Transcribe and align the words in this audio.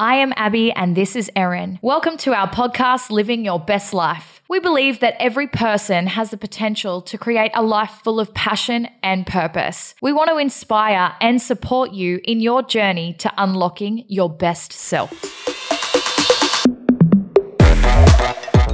I 0.00 0.14
am 0.18 0.32
Abby 0.36 0.70
and 0.70 0.96
this 0.96 1.16
is 1.16 1.28
Erin. 1.34 1.80
Welcome 1.82 2.18
to 2.18 2.32
our 2.32 2.48
podcast, 2.48 3.10
Living 3.10 3.44
Your 3.44 3.58
Best 3.58 3.92
Life. 3.92 4.40
We 4.48 4.60
believe 4.60 5.00
that 5.00 5.16
every 5.18 5.48
person 5.48 6.06
has 6.06 6.30
the 6.30 6.36
potential 6.36 7.02
to 7.02 7.18
create 7.18 7.50
a 7.52 7.64
life 7.64 7.90
full 8.04 8.20
of 8.20 8.32
passion 8.32 8.86
and 9.02 9.26
purpose. 9.26 9.96
We 10.00 10.12
want 10.12 10.30
to 10.30 10.38
inspire 10.38 11.16
and 11.20 11.42
support 11.42 11.90
you 11.90 12.20
in 12.22 12.38
your 12.38 12.62
journey 12.62 13.14
to 13.14 13.32
unlocking 13.36 14.04
your 14.06 14.30
best 14.30 14.72
self. 14.72 15.57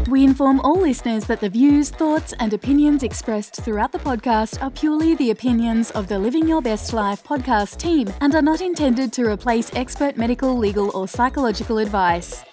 We 0.08 0.22
inform 0.22 0.60
all 0.60 0.80
listeners 0.80 1.24
that 1.26 1.40
the 1.40 1.48
views, 1.48 1.88
thoughts, 1.88 2.34
and 2.38 2.52
opinions 2.52 3.02
expressed 3.02 3.62
throughout 3.62 3.90
the 3.90 3.98
podcast 3.98 4.62
are 4.62 4.70
purely 4.70 5.14
the 5.14 5.30
opinions 5.30 5.90
of 5.92 6.08
the 6.08 6.18
Living 6.18 6.46
Your 6.46 6.60
Best 6.60 6.92
Life 6.92 7.24
podcast 7.24 7.78
team 7.78 8.12
and 8.20 8.34
are 8.34 8.42
not 8.42 8.60
intended 8.60 9.14
to 9.14 9.24
replace 9.24 9.74
expert 9.74 10.18
medical, 10.18 10.56
legal, 10.58 10.94
or 10.94 11.08
psychological 11.08 11.78
advice. 11.78 12.44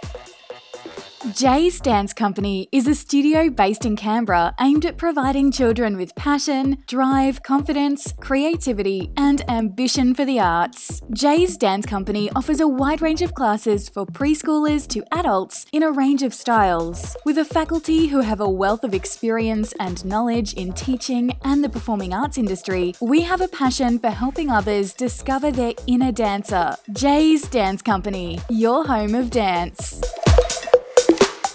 Jay's 1.30 1.80
Dance 1.80 2.14
Company 2.14 2.68
is 2.71 2.88
a 2.88 2.96
studio 2.96 3.48
based 3.52 3.86
in 3.86 3.96
Canberra 3.96 4.56
aimed 4.60 4.88
at 4.88 4.98
providing 4.98 5.52
children 5.52 5.96
with 5.96 6.16
passion, 6.16 6.84
drive, 6.88 7.43
confidence, 7.43 8.12
creativity, 8.20 9.12
and 9.16 9.48
ambition 9.48 10.15
for 10.15 10.26
the 10.26 10.39
arts. 10.39 11.00
Jay's 11.14 11.57
Dance 11.57 11.86
Company 11.86 12.32
offers 12.36 12.60
a 12.60 12.68
wide 12.68 13.04
range 13.04 13.21
of 13.21 13.36
classes 13.36 13.88
for 13.88 14.04
preschoolers 14.04 14.88
to 14.88 15.04
adults 15.12 15.68
in 15.71 15.84
a 15.84 15.92
range 15.92 16.24
of 16.24 16.34
styles. 16.34 17.15
With 17.24 17.38
a 17.38 17.46
faculty 17.46 18.07
who 18.07 18.21
have 18.21 18.40
a 18.40 18.50
wealth 18.50 18.84
of 18.84 18.96
experience 18.96 19.76
and 19.79 20.04
knowledge 20.04 20.54
in 20.56 20.74
teaching 20.74 21.38
and 21.43 21.64
the 21.64 21.70
performing 21.70 22.15
arts 22.15 22.40
industry, 22.40 22.96
we 23.00 23.21
have 23.21 23.42
a 23.42 23.48
passion 23.48 24.00
for 24.00 24.10
helping 24.10 24.50
others 24.50 24.92
discover 24.96 25.51
their 25.51 25.74
inner 25.86 26.12
dancer. 26.12 26.76
Jay's 26.93 27.48
Dance 27.48 27.84
Company, 27.84 28.40
your 28.50 28.88
home 28.88 29.14
of 29.14 29.29
dance. 29.29 30.01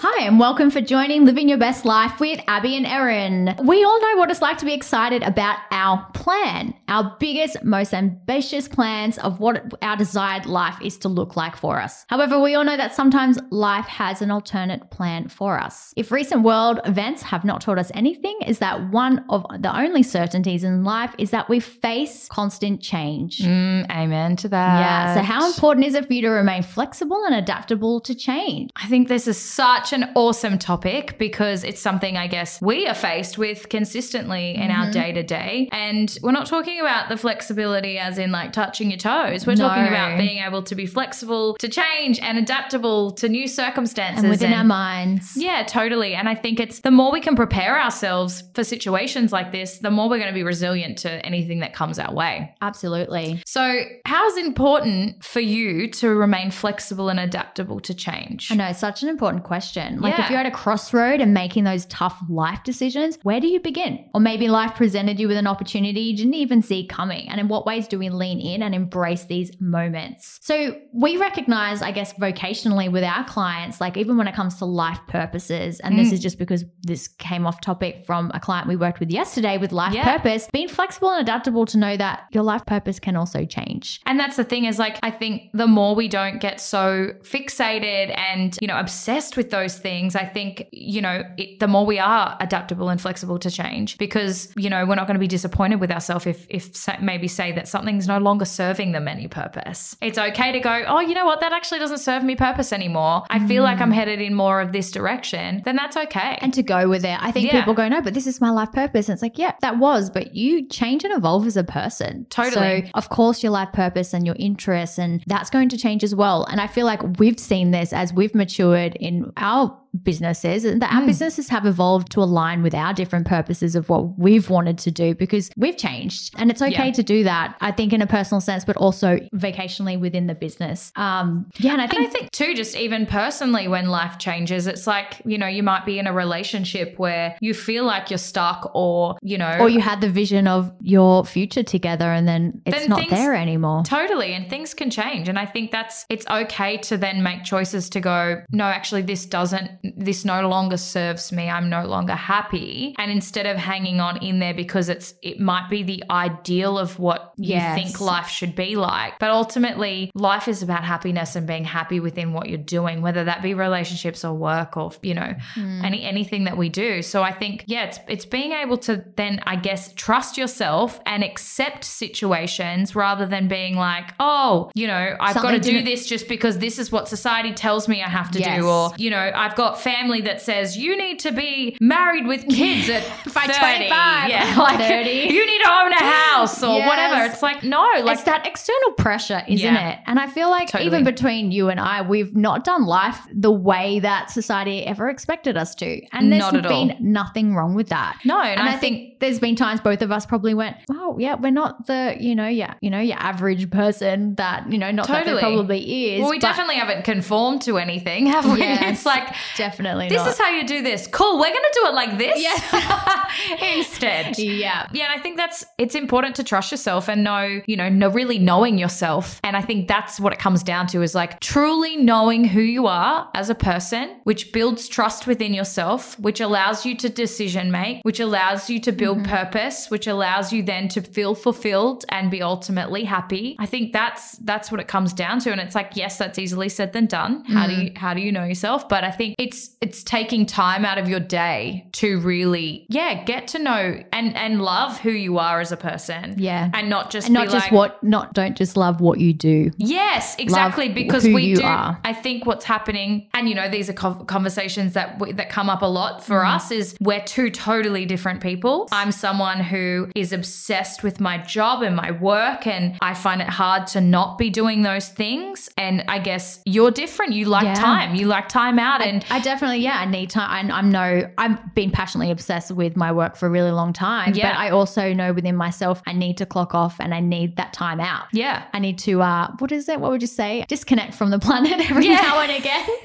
Hi, 0.09 0.23
and 0.23 0.39
welcome 0.39 0.71
for 0.71 0.81
joining 0.81 1.25
Living 1.25 1.49
Your 1.49 1.59
Best 1.59 1.85
Life 1.85 2.21
with 2.21 2.39
Abby 2.47 2.77
and 2.77 2.87
Erin. 2.87 3.57
We 3.65 3.83
all 3.83 4.01
know 4.01 4.19
what 4.19 4.31
it's 4.31 4.41
like 4.41 4.57
to 4.59 4.65
be 4.65 4.73
excited 4.73 5.25
about 5.25 5.59
our 5.73 6.07
plan, 6.15 6.75
our 6.87 7.17
biggest, 7.19 7.65
most 7.65 7.93
ambitious 7.93 8.69
plans 8.69 9.19
of 9.19 9.41
what 9.41 9.75
our 9.83 9.97
desired 9.97 10.47
life 10.47 10.77
is 10.81 10.97
to 10.99 11.09
look 11.09 11.35
like 11.35 11.57
for 11.57 11.81
us. 11.81 12.07
However, 12.09 12.39
we 12.39 12.55
all 12.55 12.63
know 12.63 12.77
that 12.77 12.95
sometimes 12.95 13.41
life 13.51 13.87
has 13.87 14.23
an 14.23 14.31
alternate 14.31 14.93
plan 14.93 15.27
for 15.27 15.59
us. 15.59 15.93
If 15.97 16.13
recent 16.13 16.45
world 16.45 16.79
events 16.85 17.23
have 17.23 17.45
not 17.45 17.61
taught 17.61 17.77
us 17.77 17.91
anything, 17.93 18.39
is 18.47 18.61
that 18.61 18.93
one 18.93 19.25
of 19.29 19.45
the 19.59 19.77
only 19.77 20.05
certainties 20.05 20.63
in 20.63 20.85
life 20.85 21.17
is 21.19 21.33
that 21.33 21.49
we 21.49 21.59
face 21.59 22.29
constant 22.29 22.81
change. 22.81 23.39
Mm, 23.39 23.91
amen 23.91 24.37
to 24.37 24.49
that. 24.51 24.79
Yeah. 24.79 25.15
So, 25.17 25.23
how 25.23 25.49
important 25.49 25.85
is 25.85 25.97
it 25.97 26.07
for 26.07 26.13
you 26.13 26.23
to 26.23 26.29
remain 26.31 26.63
flexible 26.63 27.25
and 27.25 27.35
adaptable 27.35 28.01
to 28.03 28.15
change? 28.15 28.71
I 28.77 28.87
think 28.87 29.09
this 29.09 29.27
is 29.27 29.37
such 29.37 29.96
an 30.03 30.11
awesome 30.15 30.59
topic 30.59 31.17
because 31.19 31.65
it's 31.65 31.81
something 31.81 32.17
I 32.17 32.27
guess 32.27 32.61
we 32.61 32.87
are 32.87 32.95
faced 32.95 33.39
with 33.39 33.69
consistently 33.71 34.55
in 34.55 34.71
our 34.71 34.91
day 34.91 35.11
to 35.13 35.23
day. 35.23 35.69
And 35.73 36.17
we're 36.23 36.33
not 36.33 36.47
talking 36.47 36.79
about 36.81 37.09
the 37.09 37.17
flexibility 37.17 37.99
as 37.99 38.19
in 38.19 38.31
like 38.31 38.53
touching 38.53 38.91
your 38.91 38.99
toes. 38.99 39.47
We're 39.47 39.55
No. 39.57 39.69
talking 39.69 39.89
about 39.89 40.19
being 40.19 40.39
able 40.45 40.63
to 40.65 40.75
be 40.75 40.87
flexible 40.87 41.57
to 41.61 41.69
change 41.69 42.19
and 42.21 42.37
adaptable 42.39 43.11
to 43.13 43.29
new 43.29 43.49
circumstances. 43.49 44.23
And 44.23 44.31
within 44.31 44.53
our 44.53 44.65
minds. 44.65 45.37
Yeah, 45.37 45.63
totally. 45.65 46.15
And 46.15 46.29
I 46.29 46.35
think 46.35 46.61
it's 46.61 46.81
the 46.81 46.91
more 46.91 47.11
we 47.11 47.21
can 47.21 47.35
prepare 47.35 47.81
ourselves 47.81 48.45
for 48.55 48.63
situations 48.65 49.33
like 49.33 49.51
this, 49.53 49.79
the 49.79 49.91
more 49.91 50.09
we're 50.11 50.19
going 50.19 50.29
to 50.29 50.35
be 50.35 50.43
resilient 50.43 50.99
to 50.99 51.11
anything 51.25 51.61
that 51.61 51.73
comes 51.73 51.99
our 51.99 52.13
way. 52.13 52.55
Absolutely. 52.61 53.43
So, 53.47 53.65
how's 54.05 54.37
important 54.37 55.25
for 55.25 55.41
you 55.41 55.89
to 55.93 56.11
remain 56.11 56.51
flexible 56.51 57.09
and 57.09 57.19
adaptable 57.19 57.81
to 57.81 57.95
change? 57.95 58.51
I 58.53 58.55
know, 58.57 58.67
it's 58.67 58.79
such 58.81 59.03
an 59.03 59.09
important 59.09 59.45
question. 59.45 59.86
Like, 60.01 60.17
Yeah. 60.19 60.25
if 60.25 60.31
you're 60.31 60.41
at 60.41 60.47
a 60.47 60.51
crossroad 60.51 61.21
and 61.21 61.33
making 61.33 61.65
those 61.65 61.87
tough 61.87 62.19
life 62.29 62.61
decisions, 62.65 63.19
where 63.23 63.41
do 63.41 63.47
you 63.47 63.61
begin? 63.61 64.05
Or 64.15 64.21
maybe 64.21 64.49
life 64.49 64.75
presented 64.75 65.19
you 65.21 65.29
with 65.29 65.37
an 65.37 65.47
opportunity 65.47 66.01
you 66.01 66.17
didn't 66.17 66.35
even 66.35 66.63
see 66.63 66.87
coming. 66.87 67.29
And 67.29 67.41
in 67.41 67.49
what 67.49 67.67
ways 67.67 67.89
do 67.89 67.99
we 67.99 68.09
lean 68.11 68.41
in 68.41 68.63
and 68.63 68.75
embrace 68.75 69.25
these 69.25 69.51
moments? 69.61 70.39
So, 70.43 70.77
we 70.93 71.17
recognize, 71.17 71.83
I 71.83 71.93
guess, 71.93 72.13
vocationally 72.15 72.91
with 72.91 73.05
our 73.05 73.25
clients, 73.25 73.81
like, 73.81 73.97
even 73.97 74.17
when 74.17 74.29
it 74.29 74.35
comes 74.35 74.57
to 74.57 74.65
life 74.65 75.01
purposes, 75.09 75.81
and 75.81 75.95
Mm. 75.95 75.99
this 75.99 76.13
is 76.13 76.21
just 76.21 76.39
because 76.39 76.65
this 76.83 77.09
came 77.09 77.47
off 77.47 77.61
topic 77.61 78.05
from 78.07 78.31
a 78.35 78.41
client 78.41 78.67
we 78.69 78.77
worked 78.77 79.01
with 79.01 79.11
yesterday 79.11 79.59
with 79.59 79.73
life 79.73 79.95
Yeah. 79.95 80.17
purpose, 80.17 80.49
being 80.53 80.69
flexible 80.69 81.11
and 81.11 81.21
adaptable 81.21 81.67
to 81.67 81.79
know 81.79 81.97
that 81.97 82.25
your 82.33 82.43
life 82.43 82.65
purpose 82.67 82.99
can 82.99 83.17
also 83.17 83.45
change. 83.45 84.01
And 84.07 84.19
that's 84.19 84.37
the 84.37 84.45
thing 84.45 84.65
is 84.65 84.79
like 84.79 84.99
I 85.03 85.11
think 85.11 85.51
the 85.53 85.67
more 85.67 85.95
we 85.95 86.09
don't 86.09 86.41
get 86.41 86.61
so 86.61 87.11
fixated 87.23 88.17
and 88.19 88.57
you 88.61 88.69
know 88.69 88.79
obsessed 88.79 89.37
with 89.37 89.51
those 89.51 89.76
things, 89.79 90.17
I 90.17 90.25
think 90.25 90.67
you 90.73 91.01
know 91.01 91.23
it, 91.37 91.61
the 91.61 91.69
more 91.69 91.87
we 91.87 91.99
are 91.99 92.37
adaptable 92.41 92.89
and 92.89 93.01
flexible 93.01 93.39
to 93.39 93.51
change 93.51 93.99
because 93.99 94.53
you 94.57 94.71
know 94.71 94.85
we're 94.87 94.95
not 94.95 95.07
going 95.07 95.15
to 95.17 95.21
be 95.21 95.29
disappointed 95.29 95.81
with 95.81 95.91
ourselves 95.91 96.27
if 96.27 96.47
if 96.49 96.73
maybe 97.01 97.29
say 97.29 97.53
that 97.53 97.69
something's 97.69 98.09
no 98.09 98.19
longer 98.19 98.45
serving 98.45 98.93
them 98.93 99.09
any 99.09 99.29
purpose. 99.29 99.97
It's 100.01 100.19
okay 100.19 100.53
to 100.53 100.61
go, 100.61 100.85
oh, 100.87 101.01
you 101.01 101.15
know 101.15 101.25
what, 101.25 101.41
that 101.41 101.53
actually 101.53 101.79
doesn't 101.79 101.99
serve 101.99 102.23
me 102.23 102.37
purpose 102.37 102.73
anymore. 102.73 103.25
I 103.31 103.47
feel 103.47 103.63
like 103.63 103.81
I'm 103.81 103.91
mm. 103.91 103.95
headed 103.95 104.21
in 104.21 104.35
more 104.35 104.61
of 104.61 104.73
this 104.73 104.91
direction. 104.91 105.63
Then 105.65 105.77
that's 105.77 105.97
okay. 105.97 106.39
and 106.41 106.53
to 106.55 106.63
go 106.63 106.89
with 106.89 107.05
it. 107.05 107.19
I 107.21 107.31
think 107.33 107.47
Yeah. 107.47 107.61
people 107.61 107.75
go, 107.75 107.89
no, 107.89 108.01
but 108.01 108.15
this 108.15 108.27
is 108.27 108.41
my 108.41 108.51
life 108.51 108.73
purpose. 108.73 109.09
And 109.09 109.15
it's 109.15 109.23
like, 109.23 109.39
yeah, 109.39 109.53
that 109.63 109.79
was, 109.79 110.11
but 110.11 110.35
you 110.35 110.67
change 110.69 111.05
and 111.05 111.15
evolve 111.15 111.47
as 111.47 111.57
a 111.57 111.65
person. 111.65 112.27
Totally. 112.31 112.85
So, 112.85 112.91
of 112.95 113.09
course, 113.09 113.43
your 113.43 113.53
life 113.53 113.73
purpose 113.73 114.13
and 114.13 114.27
your 114.27 114.37
interests, 114.39 114.99
and 114.99 115.23
that's 115.27 115.51
going 115.51 115.69
to 115.71 115.79
change 115.79 116.05
as 116.05 116.15
well. 116.15 116.45
And 116.45 116.61
I 116.61 116.67
feel 116.67 116.87
like 116.87 117.01
we've 117.19 117.39
seen 117.39 117.71
this 117.71 117.93
as 117.93 118.13
we've 118.13 118.35
matured 118.35 118.97
in 118.97 119.33
our 119.37 119.56
Ciao 119.57 119.86
businesses 120.03 120.65
and 120.65 120.81
that 120.83 120.93
our 120.93 121.03
Mm. 121.03 121.07
businesses 121.07 121.49
have 121.49 121.67
evolved 121.67 122.11
to 122.13 122.23
align 122.23 122.63
with 122.63 122.75
our 122.75 122.93
different 122.93 123.27
purposes 123.27 123.75
of 123.75 123.89
what 123.89 124.19
we've 124.19 124.51
wanted 124.51 124.79
to 124.79 124.91
do 124.91 125.15
because 125.15 125.51
we've 125.57 125.77
changed 125.77 126.35
and 126.39 126.51
it's 126.51 126.61
okay 126.63 126.87
Yeah. 126.87 126.93
to 126.93 127.03
do 127.03 127.25
that 127.25 127.57
i 127.61 127.71
think 127.71 127.93
in 127.93 128.03
a 128.03 128.07
personal 128.07 128.41
sense 128.41 128.65
but 128.65 128.77
also 128.77 129.19
vocationally 129.35 129.99
within 129.99 130.27
the 130.27 130.35
business 130.35 130.93
um 130.97 131.47
yeah 131.59 131.73
and 131.73 131.81
i 131.81 131.85
And 131.85 131.93
think 131.93 132.07
I 132.09 132.11
think 132.13 132.31
too, 132.33 132.55
just 132.55 132.77
even 132.77 133.07
personally, 133.07 133.67
when 133.69 133.89
life 133.89 134.19
changes, 134.19 134.67
it's 134.67 134.87
like, 134.87 135.23
you 135.25 135.39
know, 135.39 135.47
you 135.47 135.63
might 135.63 135.85
be 135.87 135.99
in 135.99 136.07
a 136.07 136.13
relationship 136.13 136.99
where 136.99 137.37
you 137.41 137.55
feel 137.55 137.85
like 137.85 138.11
you're 138.11 138.19
stuck 138.19 138.71
or, 138.75 139.17
you 139.23 139.39
know, 139.39 139.57
or 139.61 139.69
you 139.69 139.81
had 139.81 140.01
the 140.01 140.09
vision 140.11 140.47
of 140.47 140.71
your 140.83 141.25
future 141.25 141.63
together 141.63 142.05
and 142.13 142.29
then 142.29 142.61
it's 142.67 142.79
Then 142.79 142.89
not 142.91 142.99
things- 143.01 143.11
there 143.13 143.35
anymore. 143.35 143.83
Totally. 143.85 144.35
And 144.35 144.49
things 144.51 144.75
can 144.75 144.91
change. 144.91 145.29
And 145.29 145.39
I 145.39 145.47
think 145.47 145.71
that's, 145.71 146.05
it's 146.11 146.27
okay 146.29 146.77
to 146.89 146.97
then 146.97 147.23
make 147.23 147.45
choices 147.45 147.89
to 147.91 148.01
go, 148.01 148.43
no, 148.53 148.65
actually, 148.65 149.03
this 149.03 149.25
doesn't, 149.27 149.71
this 149.97 150.25
no 150.25 150.49
longer 150.49 150.77
serves 150.77 151.33
me. 151.33 151.49
I'm 151.49 151.69
no 151.69 151.85
longer 151.87 152.15
happy. 152.15 152.95
And 152.99 153.11
instead 153.11 153.47
of 153.47 153.57
hanging 153.57 154.01
on 154.01 154.17
in 154.19 154.39
there 154.39 154.55
because 154.55 154.89
it's, 154.89 155.15
it 155.23 155.41
might 155.41 155.69
be 155.69 155.83
the 155.83 156.03
ideal 156.11 156.79
of 156.79 156.99
what 156.99 157.33
you 157.37 157.59
think 157.59 158.01
life 158.01 158.29
should 158.29 158.55
be 158.55 158.77
like. 158.77 159.19
But 159.19 159.31
ultimately, 159.31 160.11
life 160.15 160.49
is 160.49 160.63
about 160.63 160.85
happiness 160.85 161.37
and 161.37 161.47
being 161.47 161.65
happy 161.65 162.01
within 162.01 162.33
what 162.33 162.49
you're 162.49 162.59
doing, 162.59 163.03
whether 163.03 163.25
that 163.25 163.43
be 163.43 163.55
relationships 163.55 164.25
or 164.25 164.35
work 164.35 164.77
or, 164.77 164.93
you 165.03 165.15
know, 165.15 165.35
hmm. 165.55 165.85
any 165.85 166.05
anything 166.05 166.45
that 166.45 166.57
we 166.57 166.69
do. 166.69 167.03
So 167.03 167.23
I 167.23 167.33
think, 167.33 167.65
yeah, 167.67 167.85
it's 167.85 167.99
it's 168.09 168.25
being 168.25 168.53
able 168.53 168.79
to 168.79 169.05
then, 169.17 169.41
I 169.47 169.57
guess, 169.57 169.93
trust 169.95 170.39
yourself 170.39 171.01
and 171.07 171.23
accept 171.23 171.85
situations 171.85 172.95
rather 172.95 173.27
than 173.27 173.49
being 173.49 173.77
like, 173.77 174.13
oh, 174.21 174.71
you 174.75 174.87
know, 174.87 175.17
I've 175.21 175.35
got 175.35 175.53
to 175.53 175.61
do 175.61 175.83
this 175.83 176.07
just 176.07 176.29
because 176.29 176.59
this 176.59 176.79
is 176.79 176.93
what 176.93 177.09
society 177.09 177.53
tells 177.53 177.89
me 177.89 178.03
I 178.03 178.09
have 178.09 178.31
to 178.33 178.39
Yes. 178.39 178.61
do, 178.61 178.69
or 178.69 178.93
you 178.97 179.11
know, 179.11 179.33
I've 179.35 179.55
got 179.57 179.66
family 179.75 180.21
that 180.23 180.41
says 180.41 180.77
you 180.77 180.97
need 180.97 181.19
to 181.21 181.33
be 181.33 181.77
married 181.81 182.27
with 182.27 182.47
kids 182.49 182.89
at 182.89 183.03
By 183.35 183.43
30. 183.47 183.59
25. 183.59 184.29
yeah, 184.31 184.55
like 184.59 184.79
30. 184.79 185.11
you 185.11 185.47
need 185.47 185.63
to 185.63 185.71
own 185.71 185.93
a 185.93 186.03
house 186.05 186.63
or 186.63 186.77
Yes. 186.77 186.89
whatever. 186.89 187.33
It's 187.33 187.43
like 187.43 187.63
no, 187.63 187.81
like 188.03 188.15
it's 188.15 188.23
that 188.25 188.47
external 188.47 188.93
pressure, 188.93 189.43
isn't 189.49 189.59
Yeah. 189.75 189.91
it? 189.93 189.99
And 190.07 190.19
I 190.19 190.27
feel 190.27 190.49
like 190.51 190.69
Totally. 190.69 190.87
even 190.87 191.05
between 191.05 191.53
you 191.53 191.69
and 191.69 191.81
I, 191.81 192.03
we've 192.03 192.35
not 192.37 192.65
done 192.65 192.87
life 192.87 193.19
the 193.35 193.51
way 193.51 193.99
that 194.01 194.31
society 194.31 194.85
ever 194.85 195.09
expected 195.09 195.57
us 195.57 195.75
to. 195.77 196.01
And 196.13 196.31
there's 196.33 196.41
Not 196.41 196.57
at 196.57 196.67
all. 196.67 196.87
been 196.87 196.97
nothing 197.01 197.55
wrong 197.55 197.75
with 197.75 197.89
that. 197.89 198.19
no, 198.25 198.41
and, 198.41 198.61
And, 198.61 198.69
I, 198.69 198.75
I, 198.75 198.77
think 198.77 198.87
think 198.87 199.21
there's 199.21 199.41
been 199.41 199.57
times 199.57 199.81
both 199.81 200.01
of 200.03 200.13
us 200.13 200.27
probably 200.27 200.55
went, 200.55 200.77
oh 200.91 201.17
yeah, 201.19 201.35
we're 201.35 201.51
not 201.51 201.87
the, 201.87 202.15
you 202.21 202.35
know, 202.37 202.47
yeah, 202.47 202.75
you 202.81 202.91
know, 202.91 203.01
your 203.01 203.17
average 203.19 203.69
person 203.71 204.35
that, 204.37 204.71
you 204.71 204.79
know, 204.79 204.91
not 204.93 205.09
that 205.09 205.25
Totally. 205.25 205.41
there 205.43 205.51
probably 205.51 206.15
is. 206.15 206.21
Well, 206.21 206.31
we 206.31 206.39
definitely 206.39 206.77
haven't 206.77 207.03
conformed 207.05 207.63
to 207.63 207.79
anything, 207.79 208.27
have 208.27 208.45
we? 208.51 208.59
Yes. 208.61 208.99
It's 208.99 209.07
like 209.07 209.35
Definitely 209.57 210.09
this 210.09 210.19
not. 210.19 210.29
is 210.29 210.39
how 210.39 210.51
you 210.51 210.67
do 210.67 210.83
this. 210.83 211.07
Cool. 211.07 211.39
We're 211.39 211.49
going 211.49 211.55
to 211.55 211.81
do 211.83 211.89
it 211.89 211.95
like 211.95 212.19
this 212.19 212.39
instead. 213.77 214.39
yeah. 214.39 214.89
Yeah, 214.93 215.05
and 215.05 215.19
I 215.19 215.23
think 215.23 215.37
that's 215.37 215.65
it's 215.79 215.95
important 215.95 216.37
to 216.37 216.45
trust 216.45 216.71
yourself 216.71 217.09
and 217.09 217.25
know, 217.25 217.61
you 217.67 217.77
know, 217.77 217.89
know 217.89 218.09
really 218.09 218.39
knowing 218.39 218.79
yourself. 218.79 219.41
And 219.45 219.57
I 219.57 219.63
think 219.63 219.89
that's 219.89 220.21
what 220.21 220.33
it 220.33 220.39
comes 220.39 220.63
down 220.63 220.87
to 220.89 221.03
is 221.03 221.15
like 221.15 221.41
truly 221.41 221.97
knowing 221.97 222.45
who 222.45 222.61
you 222.61 222.87
are 222.87 223.29
as 223.35 223.51
a 223.51 223.55
person, 223.55 224.17
which 224.25 224.53
builds 224.53 224.89
trust 224.89 225.27
within 225.27 225.55
yourself, 225.55 226.19
which 226.19 226.41
allows 226.41 226.85
you 226.85 226.97
to 226.97 227.09
decision 227.09 227.71
make, 227.71 228.03
which 228.03 228.21
allows 228.21 228.69
you 228.71 228.81
to 228.81 228.93
build 228.93 229.19
mm-hmm. 229.19 229.31
purpose, 229.31 229.91
which 229.91 230.07
allows 230.07 230.53
you 230.53 230.63
then 230.63 230.89
to 230.89 231.01
feel 231.01 231.35
fulfilled 231.35 232.05
and 232.11 232.31
be 232.31 232.43
ultimately 232.43 233.05
happy. 233.05 233.57
I 233.59 233.67
think 233.67 233.93
that's 233.93 234.33
that's 234.39 234.71
what 234.71 234.81
it 234.81 234.89
comes 234.89 235.13
down 235.13 235.41
to. 235.41 235.53
And 235.53 235.61
it's 235.61 235.75
like, 235.75 235.93
yes, 235.95 236.19
that's 236.19 236.39
easily 236.39 236.69
said 236.69 236.93
than 236.93 237.07
done. 237.07 237.45
How 237.45 237.67
do 237.67 237.73
mm-hmm. 237.73 237.83
you 237.83 237.93
how 237.97 238.15
do 238.15 238.21
you 238.21 238.33
know 238.33 238.45
yourself? 238.45 238.89
But 238.89 239.05
I 239.05 239.11
think 239.11 239.35
it's 239.47 239.77
it's 239.81 240.03
taking 240.03 240.47
time 240.47 240.85
out 240.85 240.99
of 240.99 241.09
your 241.09 241.21
day 241.21 241.87
to 241.93 242.21
really, 242.21 242.87
yeah, 242.89 243.25
get 243.25 243.49
to 243.49 243.59
know 243.59 244.03
and 244.13 244.37
and 244.37 244.61
love 244.63 244.99
who 244.99 245.11
you 245.11 245.39
are 245.39 245.61
as 245.61 245.73
a 245.73 245.77
person. 245.77 246.35
Yeah. 246.39 246.71
And 246.75 246.89
not 246.91 247.11
just 247.11 247.27
And 247.29 247.35
not 247.35 247.47
be 247.47 247.53
just 247.53 247.67
like, 247.67 247.73
what, 247.73 248.03
not 248.03 248.35
don't 248.35 248.57
just 248.57 248.77
love 248.77 249.01
what 249.01 249.21
you 249.21 249.33
do. 249.33 249.71
Yes, 249.79 250.37
exactly. 250.39 250.89
Because 250.89 251.25
who 251.25 251.35
we 251.35 251.45
you 251.45 251.57
do. 251.57 251.63
are. 251.65 251.99
I 252.05 252.13
think 252.13 252.47
what's 252.47 252.65
happening, 252.65 253.29
and 253.35 253.49
you 253.49 253.55
know, 253.55 253.69
these 253.69 253.89
are 253.89 253.93
co- 253.95 254.25
conversations 254.25 254.95
that 254.95 255.19
we, 255.21 255.33
that 255.33 255.49
come 255.51 255.69
up 255.71 255.83
a 255.83 255.87
lot 255.87 256.25
for 256.25 256.37
Mm-hmm. 256.37 256.57
us. 256.57 256.71
Is 256.71 256.97
we're 257.01 257.23
two 257.25 257.51
totally 257.51 258.05
different 258.07 258.41
people. 258.41 258.89
I'm 258.93 259.13
someone 259.13 259.61
who 259.61 260.11
is 260.15 260.33
obsessed 260.33 261.03
with 261.03 261.21
my 261.21 261.39
job 261.39 261.83
and 261.83 261.95
my 261.97 262.11
work, 262.11 262.67
and 262.67 262.97
I 263.01 263.15
find 263.15 263.41
it 263.41 263.49
hard 263.49 263.87
to 263.89 264.01
not 264.01 264.39
be 264.39 264.51
doing 264.51 264.83
those 264.83 265.09
things. 265.09 265.69
And 265.79 266.05
I 266.09 266.19
guess 266.19 266.61
you're 266.67 266.91
different. 266.91 267.33
You 267.33 267.47
like 267.47 267.65
Yeah. 267.65 267.75
time. 267.75 268.15
You 268.15 268.27
like 268.27 268.49
time 268.49 268.79
out, 268.79 269.01
and 269.03 269.25
I 269.31 269.36
definitely, 269.41 269.79
yeah, 269.79 269.99
I 269.99 270.07
need 270.07 270.31
time. 270.31 270.51
And 270.67 270.73
I'm 270.73 270.91
no, 270.91 271.29
I've 271.39 271.75
been 271.75 271.91
passionately 271.91 272.31
obsessed 272.31 272.71
with 272.73 272.97
my 272.97 273.13
work 273.13 273.37
for 273.37 273.47
a 273.47 273.51
really 273.51 273.71
long 273.71 273.93
time. 273.93 274.35
Yeah. 274.35 274.53
But 274.53 274.59
I 274.59 274.71
also 274.71 275.13
know 275.13 275.33
within 275.33 275.57
myself, 275.57 276.03
I 276.07 276.13
need 276.13 276.37
to 276.39 276.47
clock 276.47 276.75
off 276.75 276.97
and 277.01 277.15
I 277.15 277.21
need 277.21 277.57
that 277.57 277.73
time 277.73 278.01
out. 278.01 278.27
yeah. 278.33 278.65
I 278.73 278.79
need 278.79 278.99
to, 279.01 279.23
uh, 279.23 279.51
what 279.59 279.73
is 279.73 279.89
it? 279.89 280.01
What 280.01 280.11
would 280.11 280.21
you 280.21 280.27
say? 280.29 280.65
Disconnect 280.69 281.15
from 281.15 281.31
the 281.31 281.39
planet 281.39 281.79
every 281.91 282.07
Yeah. 282.07 282.17
now 282.21 282.41
and 282.41 282.53
again. 282.53 282.87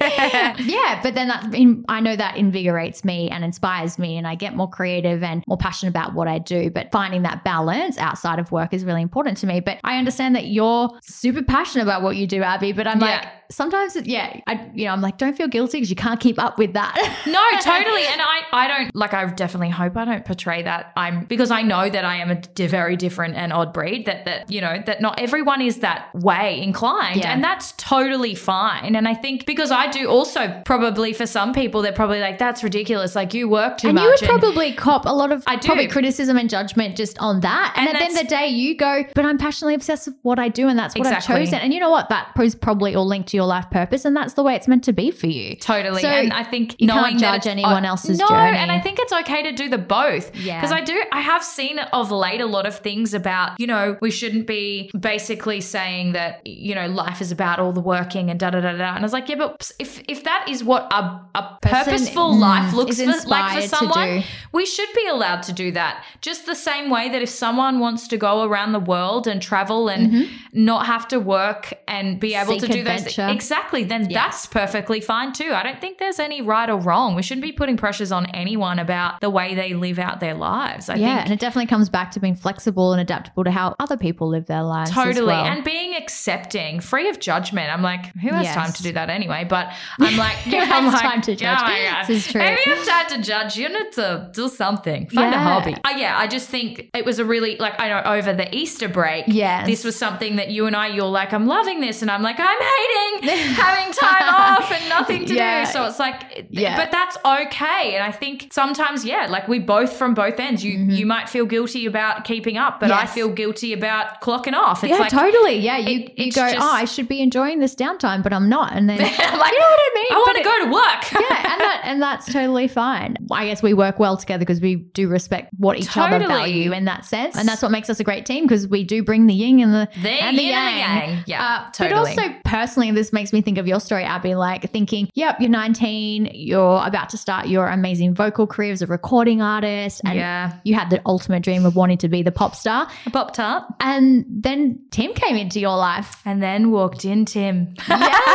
yeah, 0.68 1.00
but 1.02 1.14
then 1.14 1.28
that, 1.28 1.44
I 1.88 2.00
know 2.00 2.16
that 2.16 2.36
invigorates 2.36 3.04
me 3.04 3.30
and 3.30 3.44
inspires 3.44 3.98
me, 3.98 4.16
and 4.16 4.26
I 4.26 4.34
get 4.34 4.54
more 4.54 4.68
creative 4.68 5.22
and 5.22 5.42
more 5.46 5.56
passionate 5.56 5.90
about 5.90 6.14
what 6.14 6.28
I 6.28 6.38
do. 6.38 6.70
But 6.70 6.90
finding 6.92 7.22
that 7.22 7.44
balance 7.44 7.98
outside 7.98 8.38
of 8.38 8.52
work 8.52 8.72
is 8.74 8.84
really 8.84 9.02
important 9.02 9.38
to 9.38 9.46
me. 9.46 9.60
But 9.60 9.78
I 9.84 9.98
understand 9.98 10.34
that 10.36 10.46
you're 10.46 10.90
super 11.02 11.42
passionate 11.42 11.84
about 11.84 12.02
what 12.02 12.16
you 12.16 12.26
do, 12.26 12.42
Abby. 12.42 12.72
But 12.72 12.86
I'm 12.86 13.00
Yeah. 13.00 13.06
like, 13.06 13.28
sometimes, 13.52 13.96
yeah, 14.06 14.40
I, 14.46 14.70
you 14.74 14.86
know, 14.86 14.92
I'm 14.92 15.00
like, 15.00 15.18
don't 15.18 15.36
feel 15.36 15.48
guilty 15.48 15.78
because 15.78 15.90
you 15.90 15.96
can't 15.96 16.18
keep 16.20 16.38
up 16.38 16.58
with 16.58 16.72
that. 16.72 16.94
No, 17.26 17.40
totally. 17.60 18.04
And 18.06 18.20
I, 18.20 18.40
I 18.52 18.68
don't 18.68 18.94
like. 18.94 19.14
I 19.14 19.24
definitely 19.26 19.70
hope 19.70 19.96
I 19.96 20.04
don't 20.04 20.24
portray 20.24 20.62
that. 20.62 20.92
I'm 20.96 21.24
because 21.24 21.50
I 21.50 21.62
know 21.62 21.88
that 21.88 22.04
I 22.04 22.16
am 22.16 22.30
a 22.30 22.36
d- 22.36 22.66
very 22.66 22.96
different 22.96 23.34
and 23.36 23.52
odd 23.52 23.72
breed. 23.72 24.06
That 24.06 24.24
that 24.24 24.50
you 24.50 24.60
know 24.60 24.82
that 24.86 25.00
not 25.00 25.20
everyone 25.20 25.60
is 25.60 25.78
that 25.80 26.12
way 26.14 26.60
inclined, 26.62 27.16
Yeah. 27.20 27.32
and 27.32 27.42
that's 27.44 27.72
totally 27.72 28.34
fine. 28.34 28.96
And 28.96 29.06
I 29.06 29.14
think 29.14 29.46
because 29.46 29.70
I 29.70 29.88
do 29.90 30.08
also 30.08 30.60
probably 30.64 31.12
for 31.12 31.26
some 31.26 31.52
people 31.52 31.82
they're 31.82 31.92
probably 31.92 32.20
like 32.20 32.38
that's 32.38 32.62
ridiculous. 32.64 33.14
Like 33.14 33.34
you 33.34 33.48
work 33.48 33.78
too 33.78 33.88
and 33.88 33.96
much. 33.96 34.04
you 34.22 34.28
would 34.28 34.40
probably 34.40 34.72
cop 34.72 35.06
a 35.06 35.12
lot 35.14 35.32
of 35.32 35.44
I 35.46 35.56
do. 35.56 35.66
probably 35.66 35.88
criticism 35.88 36.36
and 36.36 36.48
judgment 36.48 36.96
just 36.96 37.18
on 37.18 37.40
that. 37.40 37.74
And, 37.76 37.88
And 37.88 37.96
at 37.96 38.00
the 38.00 38.04
end 38.06 38.16
of 38.16 38.22
the 38.22 38.28
day, 38.28 38.48
you 38.48 38.76
go, 38.76 39.04
but 39.14 39.24
I'm 39.24 39.38
passionately 39.38 39.74
obsessed 39.74 40.06
with 40.08 40.16
what 40.22 40.38
I 40.38 40.48
do, 40.48 40.68
and 40.68 40.78
that's 40.78 40.94
what 40.94 41.06
Exactly. 41.06 41.34
I've 41.34 41.40
chosen. 41.42 41.58
And 41.60 41.74
you 41.74 41.80
know 41.80 41.90
what? 41.90 42.08
That 42.08 42.28
is 42.40 42.54
probably 42.54 42.94
all 42.94 43.06
linked 43.06 43.28
to 43.30 43.36
your 43.36 43.41
life 43.46 43.68
purpose, 43.70 44.04
and 44.04 44.16
that's 44.16 44.34
the 44.34 44.42
way 44.42 44.54
it's 44.54 44.68
meant 44.68 44.84
to 44.84 44.92
be 44.92 45.10
for 45.10 45.26
you. 45.26 45.56
Totally. 45.56 46.02
So 46.02 46.08
and 46.08 46.32
I 46.32 46.44
think 46.44 46.80
you 46.80 46.86
knowing 46.86 47.18
can't 47.18 47.42
judge 47.42 47.46
anyone 47.46 47.84
else's 47.84 48.18
no, 48.18 48.28
journey. 48.28 48.56
and 48.56 48.70
I 48.70 48.80
think 48.80 48.98
it's 48.98 49.12
okay 49.12 49.42
to 49.42 49.52
do 49.52 49.68
the 49.68 49.78
both. 49.78 50.34
Yeah. 50.36 50.60
Because 50.60 50.72
I 50.72 50.80
do, 50.80 51.02
I 51.12 51.20
have 51.20 51.42
seen 51.42 51.78
of 51.78 52.10
late 52.10 52.40
a 52.40 52.46
lot 52.46 52.66
of 52.66 52.78
things 52.78 53.14
about, 53.14 53.58
you 53.58 53.66
know, 53.66 53.96
we 54.00 54.10
shouldn't 54.10 54.46
be 54.46 54.90
basically 54.98 55.60
saying 55.60 56.12
that, 56.12 56.46
you 56.46 56.74
know, 56.74 56.86
life 56.86 57.20
is 57.20 57.32
about 57.32 57.58
all 57.58 57.72
the 57.72 57.80
working 57.80 58.30
and 58.30 58.38
da 58.38 58.50
da 58.50 58.60
da 58.60 58.72
da. 58.72 58.94
And 58.94 58.98
I 58.98 59.02
was 59.02 59.12
like, 59.12 59.28
yeah, 59.28 59.36
but 59.36 59.70
if 59.78 60.02
if 60.08 60.24
that 60.24 60.46
is 60.48 60.62
what 60.62 60.92
a, 60.92 61.20
a 61.34 61.58
Person, 61.62 61.84
purposeful 61.84 62.34
mm, 62.34 62.40
life 62.40 62.72
looks 62.74 63.00
for, 63.00 63.28
like 63.28 63.62
for 63.62 63.68
someone, 63.68 64.22
we 64.52 64.66
should 64.66 64.88
be 64.94 65.06
allowed 65.08 65.42
to 65.44 65.52
do 65.52 65.72
that. 65.72 66.04
Just 66.20 66.46
the 66.46 66.54
same 66.54 66.90
way 66.90 67.08
that 67.08 67.22
if 67.22 67.28
someone 67.28 67.80
wants 67.80 68.08
to 68.08 68.16
go 68.16 68.44
around 68.44 68.72
the 68.72 68.80
world 68.80 69.26
and 69.26 69.42
travel 69.42 69.88
and 69.88 70.28
not 70.52 70.86
have 70.86 71.08
to 71.08 71.18
work 71.18 71.74
and 71.88 72.20
be 72.20 72.34
able 72.34 72.52
Mm-hmm. 72.52 72.60
Seek 72.60 72.70
to 72.70 72.76
do 72.76 72.84
those 72.84 73.14
exactly, 73.30 73.84
then 73.84 74.08
Yeah. 74.10 74.22
that's 74.24 74.46
perfectly 74.46 75.00
fine 75.00 75.32
too. 75.32 75.52
I 75.54 75.62
don't 75.62 75.80
think 75.80 75.98
there's 75.98 76.18
any 76.18 76.42
right 76.42 76.68
or 76.68 76.76
wrong. 76.78 77.14
We 77.14 77.22
shouldn't 77.22 77.42
be 77.44 77.52
putting 77.52 77.76
pressures 77.76 78.12
on 78.12 78.26
anyone 78.26 78.78
about 78.78 79.20
the 79.20 79.30
way 79.30 79.54
they 79.54 79.74
live 79.74 79.98
out 79.98 80.20
their 80.20 80.34
lives. 80.34 80.88
I 80.88 80.94
yeah, 80.96 81.16
think 81.16 81.24
and 81.26 81.32
it 81.34 81.40
definitely 81.40 81.66
comes 81.66 81.88
back 81.88 82.10
to 82.12 82.20
being 82.20 82.34
flexible 82.34 82.92
and 82.92 83.00
adaptable 83.00 83.44
to 83.44 83.50
how 83.50 83.74
other 83.78 83.96
people 83.96 84.28
live 84.28 84.46
their 84.46 84.62
lives. 84.62 84.90
as 84.90 84.94
Totally. 84.96 85.26
well. 85.26 85.44
And 85.44 85.62
being 85.64 85.94
accepting, 85.94 86.80
free 86.80 87.08
of 87.08 87.20
judgment. 87.20 87.70
I'm 87.72 87.82
like, 87.82 88.06
who 88.16 88.28
has 88.30 88.44
Yes. 88.44 88.54
time 88.54 88.72
to 88.72 88.82
do 88.82 88.92
that 88.92 89.10
anyway? 89.10 89.44
But 89.48 89.72
I'm 90.00 90.16
like, 90.16 90.36
Who 90.44 90.56
I'm 90.56 90.66
has 90.66 90.92
like, 90.94 91.02
time 91.02 91.20
to 91.22 91.34
judge? 91.36 91.58
Oh 91.62 91.66
God. 91.66 92.06
This 92.06 92.26
is 92.26 92.32
true. 92.32 92.40
If 92.42 92.66
you 92.66 92.74
have 92.74 92.86
time 92.86 93.06
to 93.16 93.22
judge, 93.26 93.56
you 93.56 93.68
need 93.68 93.92
to 93.92 94.30
do 94.32 94.48
something. 94.48 95.08
Find 95.08 95.34
a 95.34 95.38
hobby. 95.38 95.74
Uh, 95.84 95.90
yeah, 95.96 96.16
I 96.18 96.26
just 96.26 96.48
think 96.48 96.90
it 96.94 97.04
was 97.04 97.18
a 97.18 97.24
really, 97.24 97.56
like, 97.58 97.78
I 97.80 97.88
know 97.88 98.02
over 98.04 98.32
the 98.32 98.54
Easter 98.54 98.88
break, 98.88 99.24
Yes. 99.28 99.66
this 99.66 99.84
was 99.84 99.96
something 99.96 100.36
that 100.36 100.50
you 100.50 100.66
and 100.66 100.74
I, 100.76 100.88
you're 100.88 101.04
like, 101.06 101.32
I'm 101.32 101.46
loving 101.46 101.80
this. 101.80 102.02
And 102.02 102.10
I'm 102.10 102.22
like, 102.22 102.36
I'm 102.38 102.46
hating 102.58 103.11
having 103.20 103.92
time 103.92 104.34
off 104.34 104.70
and 104.70 104.88
nothing 104.88 105.24
to 105.26 105.34
Yeah. 105.34 105.64
do. 105.64 105.72
So 105.72 105.84
it's 105.86 105.98
like, 105.98 106.46
Yeah. 106.50 106.76
but 106.76 106.90
that's 106.90 107.16
okay. 107.24 107.94
And 107.94 108.02
I 108.02 108.12
think 108.12 108.48
sometimes, 108.52 109.04
yeah, 109.04 109.26
like 109.28 109.48
we 109.48 109.58
both 109.58 109.92
from 109.92 110.14
both 110.14 110.38
ends, 110.40 110.64
you, 110.64 110.72
you 110.72 111.06
might 111.06 111.28
feel 111.28 111.46
guilty 111.46 111.86
about 111.86 112.24
keeping 112.24 112.56
up, 112.56 112.80
but 112.80 112.90
I 112.90 113.02
Mm-hmm. 113.04 113.12
Feel 113.12 113.28
guilty 113.30 113.72
about 113.74 114.20
clocking 114.22 114.54
off. 114.54 114.82
It's 114.84 114.90
yeah, 114.92 114.96
like, 114.98 115.10
totally. 115.10 115.56
Yeah, 115.58 115.76
you, 115.76 116.00
it- 116.00 116.18
you 116.18 116.32
go, 116.32 116.48
just- 116.50 116.56
oh, 116.64 116.72
I 116.72 116.84
should 116.86 117.08
be 117.08 117.20
enjoying 117.20 117.58
this 117.58 117.74
downtime, 117.74 118.22
but 118.22 118.32
I'm 118.32 118.48
not. 118.48 118.72
And 118.72 118.88
then 118.88 118.98
like, 119.00 119.10
you 119.18 119.18
know 119.18 119.36
what 119.36 119.50
I 119.50 119.90
mean? 119.94 120.06
I 120.12 120.14
want 120.16 120.36
to 120.38 120.44
go 120.44 120.64
to 120.64 120.72
work. 120.72 121.12
yeah, 121.30 121.52
and 121.52 121.60
that 121.60 121.80
and 121.84 122.02
that's 122.02 122.32
totally 122.32 122.68
fine. 122.68 123.16
I 123.30 123.46
guess 123.46 123.62
we 123.62 123.74
work 123.74 123.98
well 123.98 124.16
together 124.16 124.40
because 124.40 124.60
we 124.60 124.76
do 124.76 125.08
respect 125.08 125.50
what 125.58 125.78
each 125.78 125.94
other 125.96 126.20
value 126.26 126.72
in 126.72 126.84
that 126.86 127.04
sense, 127.04 127.36
and 127.36 127.46
that's 127.48 127.60
what 127.60 127.70
makes 127.70 127.90
us 127.90 128.00
a 128.00 128.04
great 128.04 128.24
team 128.24 128.44
because 128.44 128.66
we 128.68 128.84
do 128.84 129.02
bring 129.02 129.26
the 129.26 129.34
yin 129.34 129.60
and 129.60 129.74
the 129.74 129.88
The 130.00 130.08
and 130.10 130.38
the 130.38 130.42
yin 130.42 130.54
and 130.54 130.74
the 130.74 130.78
yang. 130.78 131.08
yang. 131.10 131.24
Yeah, 131.26 131.44
Uh, 131.66 131.70
totally. 131.72 132.14
But 132.14 132.22
also 132.28 132.34
personally, 132.44 132.88
this 133.02 133.12
makes 133.12 133.32
me 133.32 133.42
think 133.42 133.58
of 133.58 133.66
your 133.66 133.80
story, 133.80 134.04
Abby. 134.04 134.36
Like 134.36 134.70
thinking, 134.70 135.10
yep, 135.14 135.40
you're 135.40 135.50
19, 135.50 136.30
you're 136.32 136.80
about 136.86 137.08
to 137.08 137.16
start 137.16 137.48
your 137.48 137.66
amazing 137.66 138.14
vocal 138.14 138.46
career 138.46 138.70
as 138.70 138.80
a 138.80 138.86
recording 138.86 139.42
artist, 139.42 140.00
and 140.04 140.14
yeah. 140.14 140.52
you 140.62 140.76
had 140.76 140.88
the 140.88 141.02
ultimate 141.04 141.42
dream 141.42 141.66
of 141.66 141.74
wanting 141.74 141.98
to 141.98 142.08
be 142.08 142.22
the 142.22 142.30
pop 142.30 142.54
star, 142.54 142.88
I 143.04 143.10
popped 143.10 143.40
up 143.40 143.74
and 143.80 144.24
then 144.28 144.78
Tim 144.92 145.14
came 145.14 145.36
into 145.36 145.58
your 145.58 145.76
life. 145.76 146.22
and 146.24 146.40
then 146.40 146.70
walked 146.70 147.04
in 147.04 147.24
Tim. 147.24 147.74
Yes. 147.88 148.28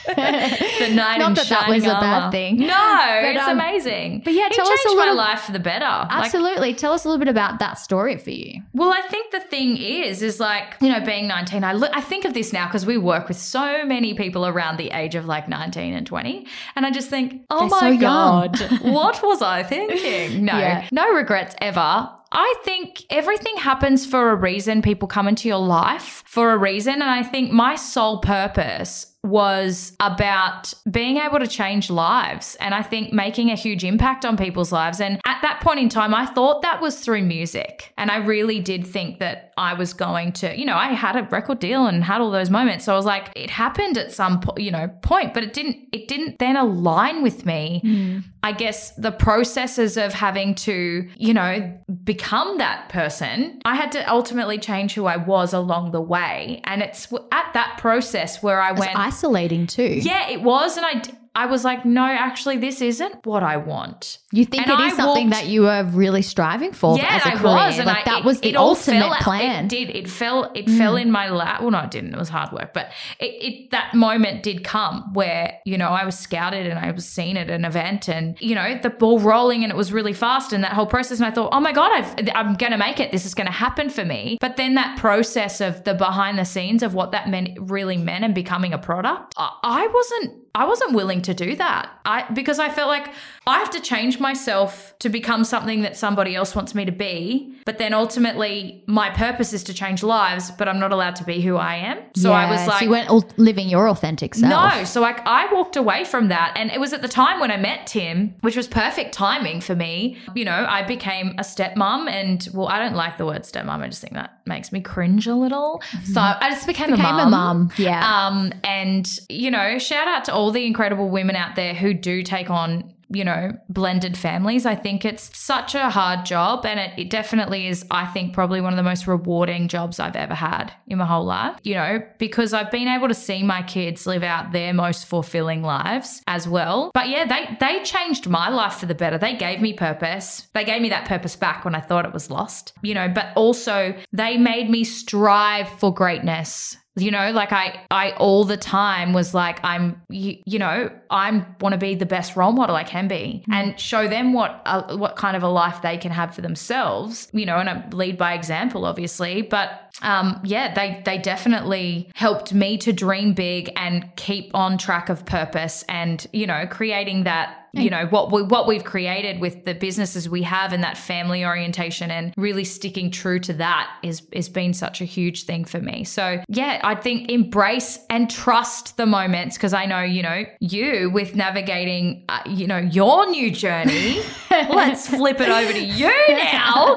the 0.07 0.89
knight 0.93 1.19
Not 1.19 1.29
in 1.29 1.33
that 1.35 1.47
that 1.49 1.69
was 1.69 1.83
a 1.83 1.87
bad 1.87 2.31
thing. 2.31 2.57
No, 2.57 3.07
it's 3.21 3.39
um, 3.41 3.59
amazing. 3.59 4.21
but 4.23 4.33
yeah, 4.33 4.47
He 4.49 4.55
tell 4.55 4.67
us 4.67 4.79
a 4.79 4.87
changed 4.87 4.97
little- 4.97 5.15
my 5.15 5.21
life 5.29 5.41
for 5.41 5.51
the 5.51 5.59
better. 5.59 5.85
Like, 5.85 6.07
Absolutely. 6.11 6.73
Tell 6.73 6.93
us 6.93 7.05
a 7.05 7.07
little 7.07 7.19
bit 7.19 7.27
about 7.29 7.59
that 7.59 7.79
story 7.79 8.17
for 8.17 8.31
you. 8.31 8.61
Well, 8.73 8.91
I 8.91 9.01
think 9.01 9.31
the 9.31 9.39
thing 9.39 9.77
is, 9.77 10.21
is 10.21 10.39
like, 10.39 10.75
you 10.81 10.89
know, 10.89 10.99
being 11.01 11.27
19, 11.27 11.63
I, 11.63 11.73
look, 11.73 11.91
I 11.93 12.01
think 12.01 12.25
of 12.25 12.33
this 12.33 12.51
now 12.53 12.67
because 12.67 12.85
we 12.85 12.97
work 12.97 13.27
with 13.27 13.37
so 13.37 13.85
many 13.85 14.13
people 14.13 14.45
around 14.45 14.77
the 14.77 14.89
age 14.91 15.15
of 15.15 15.25
like 15.25 15.47
19 15.47 15.93
and 15.93 16.05
20. 16.07 16.45
And 16.75 16.85
I 16.85 16.91
just 16.91 17.09
think, 17.09 17.43
oh 17.49 17.59
They're 17.61 17.69
my 17.69 17.95
so. 17.95 18.01
God, 18.01 18.59
what 18.81 19.21
was 19.23 19.41
I 19.41 19.63
thinking? 19.63 20.45
No, 20.45 20.57
Yeah. 20.57 20.87
no 20.91 21.11
regrets 21.13 21.55
ever. 21.61 22.09
I 22.33 22.55
think 22.63 23.03
everything 23.09 23.57
happens 23.57 24.05
for 24.05 24.29
a 24.31 24.35
reason. 24.35 24.81
People 24.81 25.07
come 25.09 25.27
into 25.27 25.49
your 25.49 25.57
life 25.57 26.23
for 26.25 26.53
a 26.53 26.57
reason. 26.57 26.93
And 26.93 27.03
I 27.03 27.23
think 27.23 27.51
my 27.51 27.75
sole 27.75 28.19
purpose 28.19 29.10
was 29.23 29.95
about 29.99 30.73
being 30.89 31.17
able 31.17 31.37
to 31.37 31.45
change 31.45 31.91
lives 31.91 32.55
and 32.55 32.73
I 32.73 32.81
think 32.81 33.13
making 33.13 33.51
a 33.51 33.55
huge 33.55 33.83
impact 33.83 34.25
on 34.25 34.35
people's 34.35 34.71
lives. 34.71 34.99
And 34.99 35.21
at 35.25 35.41
that 35.43 35.61
point 35.61 35.79
in 35.79 35.89
time, 35.89 36.15
I 36.15 36.25
thought 36.25 36.63
that 36.63 36.81
was 36.81 36.99
through 36.99 37.21
music. 37.23 37.93
And 37.97 38.09
I 38.09 38.17
really 38.17 38.59
did 38.59 38.85
think 38.85 39.19
that 39.19 39.53
I 39.57 39.75
was 39.75 39.93
going 39.93 40.31
to, 40.33 40.57
you 40.57 40.65
know, 40.65 40.75
I 40.75 40.93
had 40.93 41.15
a 41.15 41.23
record 41.23 41.59
deal 41.59 41.85
and 41.85 42.03
had 42.03 42.19
all 42.19 42.31
those 42.31 42.49
moments. 42.49 42.85
So 42.85 42.93
I 42.93 42.95
was 42.95 43.05
like, 43.05 43.31
it 43.35 43.51
happened 43.51 43.97
at 43.99 44.11
some, 44.11 44.39
po- 44.39 44.57
you 44.57 44.71
know, 44.71 44.87
point, 45.03 45.35
but 45.35 45.43
it 45.43 45.53
didn't, 45.53 45.77
it 45.91 46.07
didn't 46.07 46.39
then 46.39 46.55
align 46.55 47.21
with 47.21 47.45
me. 47.45 47.81
Hmm. 47.83 48.19
I 48.43 48.53
guess 48.53 48.89
the 48.95 49.11
processes 49.11 49.97
of 49.97 50.13
having 50.13 50.55
to, 50.55 51.07
you 51.15 51.33
know, 51.33 51.77
become 52.03 52.57
that 52.57 52.89
person, 52.89 53.61
I 53.65 53.75
had 53.75 53.91
to 53.91 54.09
ultimately 54.11 54.57
change 54.57 54.95
who 54.95 55.05
I 55.05 55.17
was 55.17 55.53
along 55.53 55.91
the 55.91 56.01
way. 56.01 56.61
And 56.63 56.81
it's 56.81 57.13
at 57.31 57.53
that 57.53 57.77
process 57.77 58.41
where 58.41 58.59
I 58.59 58.71
It's 58.71 58.79
went, 58.79 58.95
isolating 59.11 59.67
too. 59.67 59.99
yeah, 60.01 60.29
it 60.29 60.41
was, 60.41 60.77
and 60.77 60.85
I 60.85 61.01
I 61.33 61.45
was 61.45 61.63
like, 61.63 61.85
no, 61.85 62.03
actually, 62.03 62.57
this 62.57 62.81
isn't 62.81 63.25
what 63.25 63.41
I 63.41 63.55
want. 63.55 64.17
You 64.33 64.43
think 64.43 64.67
And 64.67 64.79
it 64.79 64.83
is 64.87 64.93
I 64.93 64.95
something 64.97 65.29
walked- 65.29 65.41
that 65.43 65.47
you 65.49 65.61
were 65.61 65.83
really 65.85 66.21
striving 66.21 66.73
for 66.73 66.97
Yeah, 66.97 67.15
as 67.15 67.25
a 67.25 67.29
I 67.29 67.31
career. 67.35 67.53
was, 67.53 67.77
and 67.77 67.85
like 67.85 68.05
I, 68.07 68.11
that 68.11 68.19
it- 68.19 68.25
was 68.25 68.41
the 68.41 68.49
it 68.49 68.55
all 68.57 68.69
ultimate 68.69 68.99
fell 68.99 69.13
plan. 69.15 69.65
It 69.65 69.69
did. 69.69 69.89
It 69.95 70.09
fell. 70.09 70.51
It 70.53 70.65
mm. 70.65 70.77
fell 70.77 70.97
in 70.97 71.09
my 71.09 71.29
lap. 71.29 71.61
Well, 71.61 71.71
no, 71.71 71.79
it 71.79 71.91
didn't. 71.91 72.13
It 72.13 72.17
was 72.19 72.27
hard 72.27 72.51
work, 72.51 72.73
but 72.73 72.91
it, 73.19 73.25
it 73.43 73.71
that 73.71 73.93
moment 73.93 74.43
did 74.43 74.65
come 74.65 75.13
where 75.13 75.57
you 75.65 75.77
know 75.77 75.87
I 75.87 76.03
was 76.05 76.19
scouted 76.19 76.67
and 76.67 76.77
I 76.77 76.91
was 76.91 77.05
seen 77.07 77.37
at 77.37 77.49
an 77.49 77.63
event, 77.63 78.09
and 78.09 78.37
you 78.41 78.53
know 78.53 78.77
the 78.81 78.89
ball 78.89 79.19
rolling, 79.19 79.63
and 79.63 79.71
it 79.71 79.75
was 79.77 79.93
really 79.93 80.13
fast, 80.13 80.51
and 80.51 80.63
that 80.65 80.73
whole 80.73 80.85
process. 80.85 81.19
And 81.19 81.27
I 81.27 81.31
thought, 81.31 81.49
oh 81.53 81.61
my 81.61 81.71
god, 81.71 81.91
I've, 81.93 82.29
I'm 82.35 82.55
going 82.55 82.73
to 82.73 82.77
make 82.77 82.99
it. 82.99 83.11
This 83.13 83.25
is 83.25 83.33
going 83.33 83.47
to 83.47 83.53
happen 83.53 83.89
for 83.89 84.03
me. 84.03 84.37
But 84.41 84.57
then 84.57 84.75
that 84.75 84.97
process 84.97 85.61
of 85.61 85.83
the 85.85 85.93
behind 85.93 86.37
the 86.37 86.45
scenes 86.45 86.83
of 86.83 86.93
what 86.93 87.11
that 87.11 87.29
meant 87.29 87.57
really 87.61 87.95
meant 87.97 88.25
and 88.25 88.35
becoming 88.35 88.73
a 88.73 88.77
product, 88.77 89.33
I, 89.37 89.49
I 89.63 89.87
wasn't. 89.87 90.39
I 90.53 90.65
wasn't 90.65 90.91
willing 90.93 91.20
to 91.23 91.33
do 91.33 91.55
that. 91.55 91.89
I 92.05 92.29
because 92.33 92.59
I 92.59 92.69
felt 92.69 92.87
like 92.89 93.07
I 93.47 93.57
have 93.59 93.69
to 93.71 93.79
change 93.79 94.19
myself 94.19 94.93
to 94.99 95.09
become 95.09 95.43
something 95.43 95.81
that 95.81 95.97
somebody 95.97 96.35
else 96.35 96.55
wants 96.55 96.75
me 96.75 96.85
to 96.85 96.91
be. 96.91 97.55
But 97.65 97.77
then 97.77 97.93
ultimately 97.93 98.83
my 98.87 99.09
purpose 99.09 99.53
is 99.53 99.63
to 99.65 99.73
change 99.73 100.03
lives, 100.03 100.51
but 100.51 100.67
I'm 100.67 100.79
not 100.79 100.91
allowed 100.91 101.15
to 101.17 101.23
be 101.23 101.41
who 101.41 101.55
I 101.57 101.75
am. 101.75 101.99
So 102.15 102.31
I 102.33 102.49
was 102.49 102.67
like 102.67 102.79
so 102.79 102.85
you 102.85 102.91
weren't 102.91 103.39
living 103.39 103.69
your 103.69 103.87
authentic 103.89 104.35
self. 104.35 104.49
no, 104.75 104.83
so 104.83 105.01
like 105.01 105.25
I 105.25 105.51
walked 105.53 105.75
away 105.75 106.03
from 106.05 106.27
that, 106.29 106.53
and 106.55 106.71
it 106.71 106.79
was 106.79 106.93
at 106.93 107.01
the 107.01 107.07
time 107.07 107.39
when 107.39 107.51
I 107.51 107.57
met 107.57 107.87
Tim, 107.87 108.35
which 108.41 108.55
was 108.57 108.67
perfect 108.67 109.13
timing 109.13 109.61
for 109.61 109.75
me. 109.75 110.17
You 110.35 110.45
know, 110.45 110.65
I 110.67 110.83
became 110.83 111.29
a 111.37 111.43
stepmom, 111.43 112.09
and 112.09 112.47
well, 112.53 112.67
I 112.67 112.79
don't 112.79 112.95
like 112.95 113.17
the 113.17 113.25
word 113.25 113.43
stepmom. 113.43 113.79
I 113.81 113.87
just 113.87 114.01
think 114.01 114.13
that 114.13 114.39
makes 114.45 114.71
me 114.71 114.81
cringe 114.81 115.27
a 115.27 115.35
little. 115.35 115.81
So 116.05 116.19
I 116.21 116.49
just 116.51 116.67
became, 116.67 116.81
Mm-hmm. 116.91 116.95
Became 116.95 117.15
a 117.15 117.21
a 117.21 117.29
mum. 117.29 117.57
mum, 117.67 117.71
yeah. 117.77 118.27
Um, 118.27 118.51
and 118.63 119.07
you 119.29 119.51
know, 119.51 119.77
shout 119.77 120.07
out 120.07 120.25
to 120.25 120.33
all 120.33 120.51
the 120.51 120.65
incredible 120.65 121.09
women 121.11 121.35
out 121.35 121.55
there 121.55 121.73
who 121.73 121.93
do 121.93 122.23
take 122.23 122.49
on 122.49 122.93
you 123.13 123.25
know, 123.25 123.51
blended 123.69 124.17
families. 124.17 124.65
I 124.65 124.75
think 124.75 125.03
it's 125.03 125.37
such 125.37 125.75
a 125.75 125.89
hard 125.89 126.25
job. 126.25 126.65
And 126.65 126.79
it, 126.79 126.91
it 126.97 127.09
definitely 127.09 127.67
is, 127.67 127.85
I 127.91 128.05
think, 128.07 128.33
probably 128.33 128.61
one 128.61 128.73
of 128.73 128.77
the 128.77 128.83
most 128.83 129.07
rewarding 129.07 129.67
jobs 129.67 129.99
I've 129.99 130.15
ever 130.15 130.33
had 130.33 130.71
in 130.87 130.97
my 130.97 131.05
whole 131.05 131.25
life, 131.25 131.57
you 131.63 131.75
know, 131.75 132.01
because 132.17 132.53
I've 132.53 132.71
been 132.71 132.87
able 132.87 133.07
to 133.07 133.13
see 133.13 133.43
my 133.43 133.63
kids 133.63 134.07
live 134.07 134.23
out 134.23 134.51
their 134.51 134.73
most 134.73 135.07
fulfilling 135.07 135.61
lives 135.61 136.21
as 136.27 136.47
well. 136.47 136.91
But 136.93 137.09
yeah, 137.09 137.25
they, 137.25 137.57
they 137.59 137.83
changed 137.83 138.29
my 138.29 138.49
life 138.49 138.75
for 138.75 138.85
the 138.85 138.95
better. 138.95 139.17
They 139.17 139.35
gave 139.35 139.61
me 139.61 139.73
purpose. 139.73 140.47
They 140.53 140.63
gave 140.63 140.81
me 140.81 140.89
that 140.89 141.07
purpose 141.07 141.35
back 141.35 141.65
when 141.65 141.75
I 141.75 141.81
thought 141.81 142.05
it 142.05 142.13
was 142.13 142.29
lost, 142.29 142.73
you 142.81 142.93
know, 142.93 143.09
but 143.09 143.27
also 143.35 143.93
they 144.13 144.37
made 144.37 144.69
me 144.69 144.83
strive 144.83 145.67
for 145.79 145.93
greatness 145.93 146.77
you 146.97 147.09
know 147.09 147.31
like 147.31 147.53
i 147.53 147.81
i 147.89 148.11
all 148.13 148.43
the 148.43 148.57
time 148.57 149.13
was 149.13 149.33
like 149.33 149.63
i'm 149.63 150.01
you, 150.09 150.37
you 150.45 150.59
know 150.59 150.91
i'm 151.09 151.45
want 151.61 151.71
to 151.71 151.77
be 151.77 151.95
the 151.95 152.05
best 152.05 152.35
role 152.35 152.51
model 152.51 152.75
i 152.75 152.83
can 152.83 153.07
be 153.07 153.45
and 153.49 153.79
show 153.79 154.07
them 154.09 154.33
what 154.33 154.61
uh, 154.65 154.97
what 154.97 155.15
kind 155.15 155.37
of 155.37 155.43
a 155.43 155.47
life 155.47 155.81
they 155.81 155.97
can 155.97 156.11
have 156.11 156.35
for 156.35 156.41
themselves 156.41 157.29
you 157.31 157.45
know 157.45 157.57
and 157.57 157.69
I 157.69 157.87
lead 157.93 158.17
by 158.17 158.33
example 158.33 158.85
obviously 158.85 159.41
but 159.41 159.93
um 160.01 160.41
yeah 160.43 160.73
they 160.73 161.01
they 161.05 161.17
definitely 161.17 162.11
helped 162.15 162.53
me 162.53 162.77
to 162.79 162.91
dream 162.91 163.33
big 163.33 163.71
and 163.77 164.13
keep 164.17 164.51
on 164.53 164.77
track 164.77 165.07
of 165.07 165.25
purpose 165.25 165.85
and 165.87 166.27
you 166.33 166.45
know 166.45 166.67
creating 166.69 167.23
that 167.23 167.60
you 167.73 167.89
know 167.89 168.05
what 168.07 168.31
we 168.31 168.41
what 168.43 168.67
we've 168.67 168.83
created 168.83 169.39
with 169.39 169.63
the 169.65 169.73
businesses 169.73 170.27
we 170.27 170.41
have 170.43 170.73
and 170.73 170.83
that 170.83 170.97
family 170.97 171.45
orientation 171.45 172.11
and 172.11 172.33
really 172.37 172.63
sticking 172.65 173.09
true 173.11 173.39
to 173.39 173.53
that 173.53 173.89
is 174.03 174.21
has 174.33 174.49
been 174.49 174.73
such 174.73 174.99
a 175.01 175.05
huge 175.05 175.43
thing 175.45 175.63
for 175.63 175.79
me. 175.79 176.03
So 176.03 176.41
yeah, 176.49 176.81
I 176.83 176.95
think 176.95 177.29
embrace 177.31 177.99
and 178.09 178.29
trust 178.29 178.97
the 178.97 179.05
moments 179.05 179.57
because 179.57 179.73
I 179.73 179.85
know 179.85 180.01
you 180.01 180.21
know 180.21 180.43
you 180.59 181.09
with 181.11 181.35
navigating 181.35 182.25
uh, 182.29 182.39
you 182.45 182.67
know 182.67 182.77
your 182.79 183.29
new 183.29 183.51
journey. 183.51 184.19
Let's 184.51 185.07
flip 185.07 185.39
it 185.39 185.47
over 185.49 185.71
to 185.71 185.79
you 185.79 186.07
now. 186.29 186.95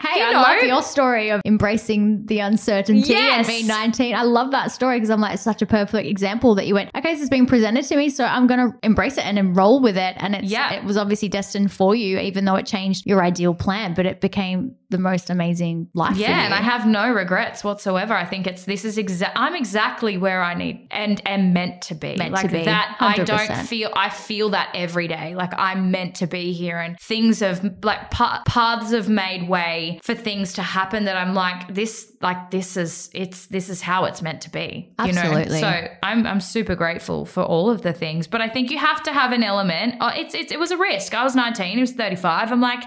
Hey, 0.00 0.20
You 0.20 0.24
I 0.26 0.32
know. 0.32 0.40
love 0.42 0.62
your 0.62 0.82
story 0.82 1.30
of 1.30 1.42
embracing 1.44 2.24
the 2.26 2.38
uncertainty 2.40 3.10
Yes. 3.10 3.38
and 3.40 3.46
being 3.46 3.66
19. 3.66 4.14
I 4.14 4.22
love 4.22 4.50
that 4.52 4.70
story 4.72 4.96
because 4.96 5.10
I'm 5.10 5.20
like, 5.20 5.34
it's 5.34 5.42
such 5.42 5.60
a 5.62 5.66
perfect 5.66 6.08
example 6.08 6.54
that 6.54 6.66
you 6.66 6.74
went, 6.74 6.90
okay, 6.96 7.12
this 7.12 7.20
is 7.22 7.28
being 7.28 7.46
presented 7.46 7.84
to 7.86 7.96
me, 7.96 8.08
so 8.08 8.24
I'm 8.24 8.46
going 8.46 8.72
to 8.72 8.78
embrace 8.82 9.18
it 9.18 9.26
and 9.26 9.38
enroll 9.38 9.80
with 9.80 9.96
it. 9.98 10.13
And 10.16 10.34
it's, 10.34 10.46
Yeah. 10.50 10.72
it 10.74 10.84
was 10.84 10.96
obviously 10.96 11.28
destined 11.28 11.72
for 11.72 11.94
you, 11.94 12.18
even 12.18 12.44
though 12.44 12.56
it 12.56 12.66
changed 12.66 13.06
your 13.06 13.22
ideal 13.22 13.54
plan, 13.54 13.94
but 13.94 14.06
it 14.06 14.20
became 14.20 14.74
the 14.90 14.98
most 14.98 15.28
amazing 15.30 15.88
life. 15.94 16.14
for 16.14 16.20
Yeah, 16.20 16.44
and. 16.44 16.54
I 16.54 16.58
have 16.60 16.86
no 16.86 17.10
regrets 17.12 17.64
whatsoever. 17.64 18.14
I 18.14 18.24
think 18.24 18.46
it's 18.46 18.64
this 18.64 18.84
is 18.84 18.96
exact. 18.98 19.36
I'm 19.36 19.54
exactly 19.56 20.16
where 20.18 20.42
I 20.42 20.54
need 20.54 20.86
and 20.90 21.20
am 21.26 21.52
meant 21.52 21.82
to 21.82 21.94
be. 21.94 22.14
Meant 22.16 22.36
to 22.36 22.42
like 22.42 22.52
be, 22.52 22.64
that. 22.64 22.96
I 23.00 23.14
100%. 23.14 23.26
don't 23.26 23.66
feel. 23.66 23.90
I 23.96 24.08
feel 24.10 24.50
that 24.50 24.68
every 24.74 25.08
day. 25.08 25.34
Like 25.34 25.52
I'm 25.58 25.90
meant 25.90 26.14
to 26.16 26.26
be 26.28 26.52
here, 26.52 26.78
and 26.78 26.96
things 27.00 27.40
have 27.40 27.64
like 27.82 28.10
pa- 28.10 28.42
paths 28.46 28.92
have 28.92 29.08
made 29.08 29.48
way 29.48 29.98
for 30.02 30.14
things 30.14 30.52
to 30.54 30.62
happen. 30.62 31.04
That 31.06 31.16
I'm 31.16 31.34
like 31.34 31.74
this. 31.74 32.12
Like 32.20 32.50
this 32.52 32.76
is 32.76 33.10
it's 33.12 33.46
this 33.46 33.68
is 33.68 33.80
how 33.82 34.04
it's 34.04 34.22
meant 34.22 34.42
to 34.42 34.50
be. 34.50 34.92
You 35.00 35.06
Absolutely. 35.06 35.60
know. 35.60 35.72
So 35.72 35.88
I'm 36.04 36.24
I'm 36.26 36.40
super 36.40 36.74
grateful 36.76 37.24
for 37.26 37.42
all 37.42 37.68
of 37.68 37.82
the 37.82 37.92
things, 37.92 38.26
but 38.28 38.40
I 38.40 38.48
think 38.48 38.70
you 38.70 38.78
have 38.78 39.02
to 39.02 39.12
have 39.12 39.32
an 39.32 39.42
element. 39.42 39.96
Oh, 40.04 40.20
it's, 40.20 40.34
it's 40.34 40.52
it 40.52 40.58
was 40.58 40.70
a 40.70 40.76
risk. 40.76 41.14
I 41.14 41.22
was 41.24 41.34
19. 41.34 41.74
He 41.76 41.80
was 41.80 41.92
35. 41.92 42.52
I'm 42.52 42.60
like. 42.60 42.84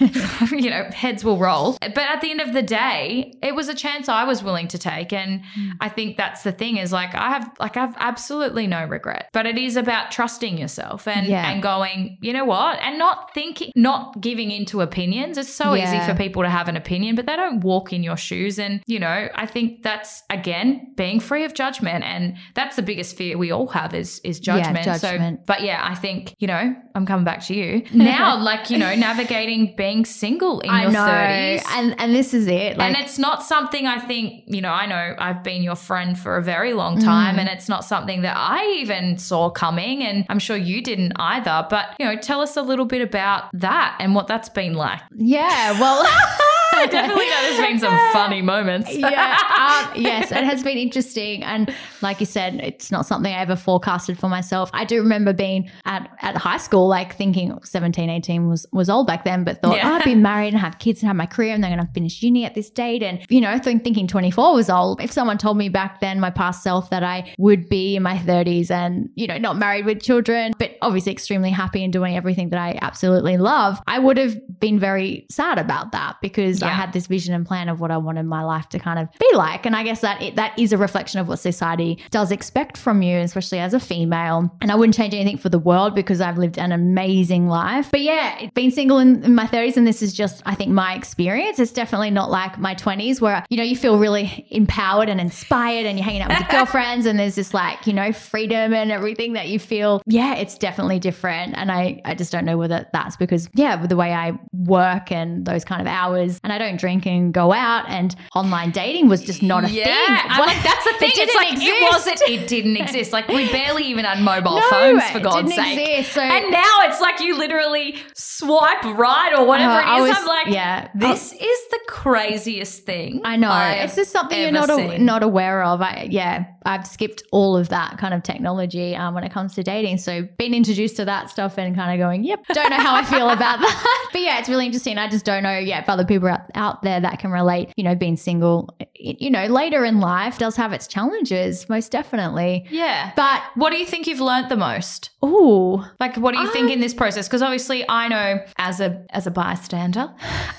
you 0.52 0.70
know, 0.70 0.84
heads 0.94 1.24
will 1.24 1.38
roll. 1.38 1.76
But 1.80 1.98
at 1.98 2.20
the 2.20 2.30
end 2.30 2.40
of 2.40 2.52
the 2.52 2.62
day, 2.62 3.32
it 3.42 3.54
was 3.56 3.68
a 3.68 3.74
chance 3.74 4.08
I 4.08 4.22
was 4.22 4.44
willing 4.44 4.68
to 4.68 4.78
take. 4.78 5.12
And 5.12 5.42
Hmm. 5.54 5.70
I 5.80 5.88
think 5.88 6.16
that's 6.16 6.42
the 6.44 6.52
thing 6.52 6.76
is 6.76 6.92
like 6.92 7.14
I 7.16 7.30
have 7.30 7.50
like 7.58 7.76
I've 7.76 7.94
absolutely 7.98 8.68
no 8.68 8.84
regret. 8.84 9.28
But 9.32 9.46
it 9.46 9.58
is 9.58 9.76
about 9.76 10.12
trusting 10.12 10.56
yourself 10.56 11.08
and 11.08 11.26
Yeah. 11.26 11.50
and 11.50 11.60
going, 11.62 12.18
you 12.20 12.32
know 12.32 12.44
what? 12.44 12.78
And 12.80 12.96
not 12.98 13.34
thinking 13.34 13.72
not 13.74 14.20
giving 14.20 14.50
into 14.52 14.80
opinions. 14.82 15.36
It's 15.36 15.52
so 15.52 15.74
easy 15.74 15.98
for 16.00 16.14
people 16.14 16.42
to 16.44 16.48
have 16.48 16.68
an 16.68 16.76
opinion, 16.76 17.16
but 17.16 17.26
they 17.26 17.34
don't 17.36 17.60
walk 17.60 17.92
in 17.92 18.02
your 18.04 18.16
shoes. 18.16 18.58
And, 18.60 18.82
you 18.86 19.00
know, 19.00 19.28
I 19.34 19.46
think 19.46 19.82
that's 19.82 20.22
again 20.30 20.92
being 20.96 21.18
free 21.18 21.44
of 21.44 21.54
judgment. 21.54 22.04
And 22.04 22.36
that's 22.54 22.76
the 22.76 22.82
biggest 22.82 23.16
fear 23.16 23.36
we 23.36 23.50
all 23.50 23.66
have 23.68 23.94
is 23.94 24.20
is 24.22 24.38
Yeah, 24.46 24.60
judgment. 24.62 24.84
judgment. 24.84 25.38
So 25.40 25.44
but 25.46 25.62
yeah, 25.62 25.80
I 25.82 25.96
think, 25.96 26.34
you 26.38 26.46
know, 26.46 26.74
I'm 26.94 27.04
coming 27.04 27.24
back 27.24 27.44
to 27.46 27.54
you. 27.54 27.82
Now, 27.92 28.40
like, 28.40 28.70
you 28.70 28.78
know, 28.78 28.94
navigating 28.94 29.74
being 29.76 30.04
single 30.04 30.60
in 30.60 30.70
I 30.70 30.82
your 30.82 30.92
know. 30.92 30.98
30s. 30.98 31.62
And, 31.70 32.00
and 32.00 32.14
this 32.14 32.32
is 32.32 32.46
it. 32.46 32.78
Like, 32.78 32.94
and 32.94 33.04
it's 33.04 33.18
not 33.18 33.42
something 33.42 33.86
I 33.86 33.98
think, 33.98 34.44
you 34.46 34.60
know, 34.60 34.70
I 34.70 34.86
know 34.86 35.16
I've 35.18 35.42
been 35.42 35.62
your 35.62 35.74
friend 35.74 36.16
for 36.18 36.36
a 36.36 36.42
very 36.42 36.74
long 36.74 37.00
time, 37.00 37.36
Mm. 37.36 37.40
and 37.40 37.48
it's 37.48 37.68
not 37.68 37.84
something 37.84 38.22
that 38.22 38.36
I 38.36 38.64
even 38.80 39.18
saw 39.18 39.50
coming. 39.50 40.02
And 40.04 40.24
I'm 40.28 40.38
sure 40.38 40.56
you 40.56 40.80
didn't 40.82 41.12
either. 41.16 41.66
But, 41.68 41.96
you 41.98 42.06
know, 42.06 42.16
tell 42.16 42.40
us 42.40 42.56
a 42.56 42.62
little 42.62 42.86
bit 42.86 43.02
about 43.02 43.50
that 43.54 43.96
and 44.00 44.14
what 44.14 44.26
that's 44.28 44.48
been 44.48 44.74
like. 44.74 45.00
yeah, 45.16 45.72
well. 45.80 46.06
Definitely 46.90 47.26
know 47.26 47.40
there's 47.42 47.60
been 47.60 47.78
some 47.78 48.12
funny 48.12 48.42
moments. 48.42 48.94
yeah. 48.94 49.36
Um, 49.58 49.90
yes, 49.96 50.30
it 50.30 50.44
has 50.44 50.62
been 50.62 50.78
interesting. 50.78 51.42
And 51.42 51.74
like 52.00 52.20
you 52.20 52.26
said, 52.26 52.54
it's 52.56 52.90
not 52.90 53.04
something 53.06 53.32
I 53.32 53.40
ever 53.40 53.56
forecasted 53.56 54.18
for 54.18 54.28
myself. 54.28 54.70
I 54.72 54.84
do 54.84 55.00
remember 55.02 55.32
being 55.32 55.70
at, 55.84 56.08
at 56.22 56.36
high 56.36 56.56
school, 56.56 56.88
like 56.88 57.14
thinking 57.16 57.58
17, 57.62 58.08
18 58.08 58.48
was, 58.48 58.66
was 58.72 58.88
old 58.88 59.06
back 59.06 59.24
then, 59.24 59.44
but 59.44 59.60
thought, 59.60 59.76
Yeah. 59.76 59.90
oh, 59.90 59.94
I'd 59.94 60.04
be 60.04 60.14
married 60.14 60.54
and 60.54 60.58
have 60.58 60.78
kids 60.78 61.02
and 61.02 61.08
have 61.08 61.16
my 61.16 61.26
career 61.26 61.52
and 61.52 61.62
then 61.62 61.74
going 61.74 61.86
to 61.86 61.92
finish 61.92 62.22
uni 62.22 62.44
at 62.44 62.54
this 62.54 62.70
date. 62.70 63.02
And, 63.02 63.20
you 63.28 63.40
know, 63.40 63.58
think, 63.58 63.84
thinking 63.84 64.06
24 64.06 64.54
was 64.54 64.70
old. 64.70 65.02
If 65.02 65.12
someone 65.12 65.36
told 65.38 65.58
me 65.58 65.68
back 65.68 66.00
then, 66.00 66.18
my 66.20 66.30
past 66.30 66.62
self, 66.62 66.88
that 66.90 67.02
I 67.02 67.34
would 67.36 67.68
be 67.68 67.96
in 67.96 68.02
my 68.02 68.16
30s 68.16 68.70
and, 68.70 69.10
you 69.16 69.26
know, 69.26 69.36
not 69.38 69.58
married 69.58 69.84
with 69.84 70.00
children, 70.00 70.52
but 70.58 70.76
obviously 70.82 71.12
extremely 71.12 71.50
happy 71.50 71.84
and 71.84 71.92
doing 71.92 72.16
everything 72.16 72.48
that 72.50 72.60
I 72.60 72.78
absolutely 72.80 73.36
love, 73.36 73.80
I 73.86 73.98
would 73.98 74.16
have 74.16 74.36
been 74.60 74.78
very 74.78 75.26
sad 75.30 75.58
about 75.58 75.92
that 75.92 76.16
because 76.22 76.62
I 76.62 76.67
Yeah. 76.68 76.76
had 76.76 76.92
this 76.92 77.06
vision 77.06 77.34
and 77.34 77.46
plan 77.46 77.68
of 77.68 77.80
what 77.80 77.90
I 77.90 77.96
wanted 77.96 78.24
my 78.24 78.42
life 78.42 78.68
to 78.70 78.78
kind 78.78 78.98
of 78.98 79.08
be 79.18 79.30
like. 79.34 79.66
And 79.66 79.74
I 79.76 79.82
guess 79.82 80.00
that 80.00 80.22
it, 80.22 80.36
that 80.36 80.58
is 80.58 80.72
a 80.72 80.78
reflection 80.78 81.20
of 81.20 81.28
what 81.28 81.38
society 81.38 81.98
does 82.10 82.30
expect 82.30 82.76
from 82.76 83.02
you, 83.02 83.18
especially 83.18 83.58
as 83.58 83.74
a 83.74 83.80
female. 83.80 84.50
And 84.60 84.70
I 84.70 84.74
wouldn't 84.74 84.94
change 84.96 85.14
anything 85.14 85.38
for 85.38 85.48
the 85.48 85.58
world 85.58 85.94
because 85.94 86.20
I've 86.20 86.38
lived 86.38 86.58
an 86.58 86.72
amazing 86.72 87.48
life. 87.48 87.90
But 87.90 88.00
yeah, 88.00 88.48
being 88.54 88.70
single 88.70 88.98
in, 88.98 89.22
in 89.24 89.34
my 89.34 89.46
30s, 89.46 89.76
and 89.76 89.86
this 89.86 90.02
is 90.02 90.12
just, 90.12 90.42
I 90.46 90.54
think, 90.54 90.70
my 90.70 90.94
experience. 90.94 91.58
It's 91.58 91.72
definitely 91.72 92.10
not 92.10 92.30
like 92.30 92.58
my 92.58 92.74
20s 92.74 93.20
where, 93.20 93.44
you 93.48 93.56
know, 93.56 93.62
you 93.62 93.76
feel 93.76 93.98
really 93.98 94.46
empowered 94.50 95.08
and 95.08 95.20
inspired 95.20 95.86
and 95.86 95.98
you're 95.98 96.04
hanging 96.04 96.22
out 96.22 96.28
with 96.28 96.38
your 96.40 96.48
girlfriends 96.50 97.06
and 97.06 97.18
there's 97.18 97.34
this 97.34 97.54
like, 97.54 97.86
you 97.86 97.92
know, 97.92 98.12
freedom 98.12 98.74
and 98.74 98.90
everything 98.92 99.32
that 99.34 99.48
you 99.48 99.58
feel. 99.58 100.02
Yeah, 100.06 100.34
it's 100.34 100.58
definitely 100.58 100.98
different. 100.98 101.56
And 101.56 101.70
I, 101.72 102.00
I 102.04 102.14
just 102.14 102.32
don't 102.32 102.44
know 102.44 102.58
whether 102.58 102.86
that's 102.92 103.16
because, 103.16 103.48
yeah, 103.54 103.80
with 103.80 103.90
the 103.90 103.96
way 103.96 104.12
I 104.12 104.38
work 104.52 105.10
and 105.12 105.44
those 105.46 105.64
kind 105.64 105.80
of 105.80 105.86
hours. 105.86 106.40
And 106.44 106.52
I 106.52 106.57
I 106.60 106.64
don't 106.66 106.78
drink 106.78 107.06
and 107.06 107.32
go 107.32 107.52
out, 107.52 107.88
and 107.88 108.14
online 108.34 108.70
dating 108.72 109.08
was 109.08 109.22
just 109.22 109.42
not 109.42 109.64
a 109.64 109.70
yeah, 109.70 109.84
thing. 109.84 110.16
I'm 110.30 110.40
like, 110.40 110.62
that's 110.62 110.84
the 110.84 110.92
thing. 110.98 111.10
It 111.10 111.18
It's 111.18 111.34
like 111.36 111.52
exist. 111.52 111.70
it 111.70 111.92
wasn't. 111.92 112.22
It 112.28 112.48
didn't 112.48 112.76
exist. 112.82 113.12
Like 113.12 113.28
we 113.28 113.50
barely 113.52 113.84
even 113.84 114.04
had 114.04 114.20
mobile 114.22 114.56
No, 114.56 114.70
phones 114.70 115.04
for 115.10 115.20
God's 115.20 115.54
sake. 115.54 115.78
exist, 115.78 116.14
so- 116.14 116.20
and 116.20 116.50
now 116.50 116.78
it's 116.82 117.00
like 117.00 117.20
you 117.20 117.36
literally 117.38 117.96
swipe 118.14 118.82
right 118.84 119.32
or 119.36 119.46
whatever 119.46 119.72
Uh, 119.72 119.80
it 119.80 119.84
I 119.86 120.00
is. 120.02 120.08
was- 120.08 120.16
I'm 120.18 120.26
like, 120.26 120.46
yeah. 120.48 120.88
this 120.94 121.32
is 121.32 121.58
the 121.70 121.80
craziest 121.88 122.84
thing. 122.84 123.20
I 123.24 123.36
know. 123.36 123.50
I've 123.50 123.84
it's 123.84 123.96
just 123.96 124.10
something 124.10 124.40
you're 124.40 124.50
not 124.50 124.70
a, 124.70 124.98
not 124.98 125.22
aware 125.22 125.62
of. 125.62 125.80
I, 125.80 126.08
yeah, 126.10 126.44
I've 126.64 126.86
skipped 126.86 127.22
all 127.32 127.56
of 127.56 127.68
that 127.68 127.98
kind 127.98 128.14
of 128.14 128.22
technology 128.22 128.96
um, 128.96 129.14
when 129.14 129.24
it 129.24 129.32
comes 129.32 129.54
to 129.54 129.62
dating. 129.62 129.98
So 129.98 130.26
being 130.38 130.54
introduced 130.54 130.96
to 130.96 131.04
that 131.04 131.30
stuff 131.30 131.58
and 131.58 131.74
kind 131.76 131.92
of 132.00 132.04
going, 132.04 132.24
yep, 132.24 132.44
don't 132.52 132.70
know 132.70 132.76
how 132.78 132.94
I 132.94 133.04
feel 133.04 133.30
about 133.30 133.58
that. 133.60 134.08
But 134.12 134.20
yeah, 134.22 134.38
it's 134.38 134.48
really 134.48 134.66
interesting. 134.66 134.98
I 134.98 135.08
just 135.08 135.24
don't 135.24 135.42
know, 135.42 135.56
yeah, 135.58 135.80
if 135.80 135.88
other 135.88 136.04
people 136.04 136.28
are 136.28 136.32
out, 136.32 136.47
out 136.54 136.82
there 136.82 137.00
that 137.00 137.18
can 137.18 137.30
relate, 137.30 137.72
you 137.76 137.84
know, 137.84 137.94
being 137.94 138.16
single, 138.16 138.76
you 138.94 139.30
know, 139.30 139.46
later 139.46 139.84
in 139.84 140.00
life 140.00 140.38
does 140.38 140.56
have 140.56 140.72
its 140.72 140.86
challenges, 140.86 141.68
most 141.68 141.90
definitely. 141.92 142.66
Yeah. 142.70 143.12
But, 143.16 143.42
What 143.54 143.70
do 143.70 143.76
you 143.76 143.86
think 143.86 144.06
you've 144.06 144.20
learned 144.20 144.48
the 144.50 144.56
most? 144.56 145.10
Ooh, 145.24 145.82
Like, 146.00 146.16
what 146.16 146.34
do 146.34 146.40
you 146.40 146.52
think 146.52 146.70
in 146.70 146.80
this 146.80 146.94
process? 146.94 147.26
Because 147.26 147.42
obviously, 147.42 147.84
I 147.88 148.08
know 148.08 148.40
as 148.58 148.80
a 148.80 149.04
as 149.10 149.26
a 149.26 149.30
bystander, 149.30 150.12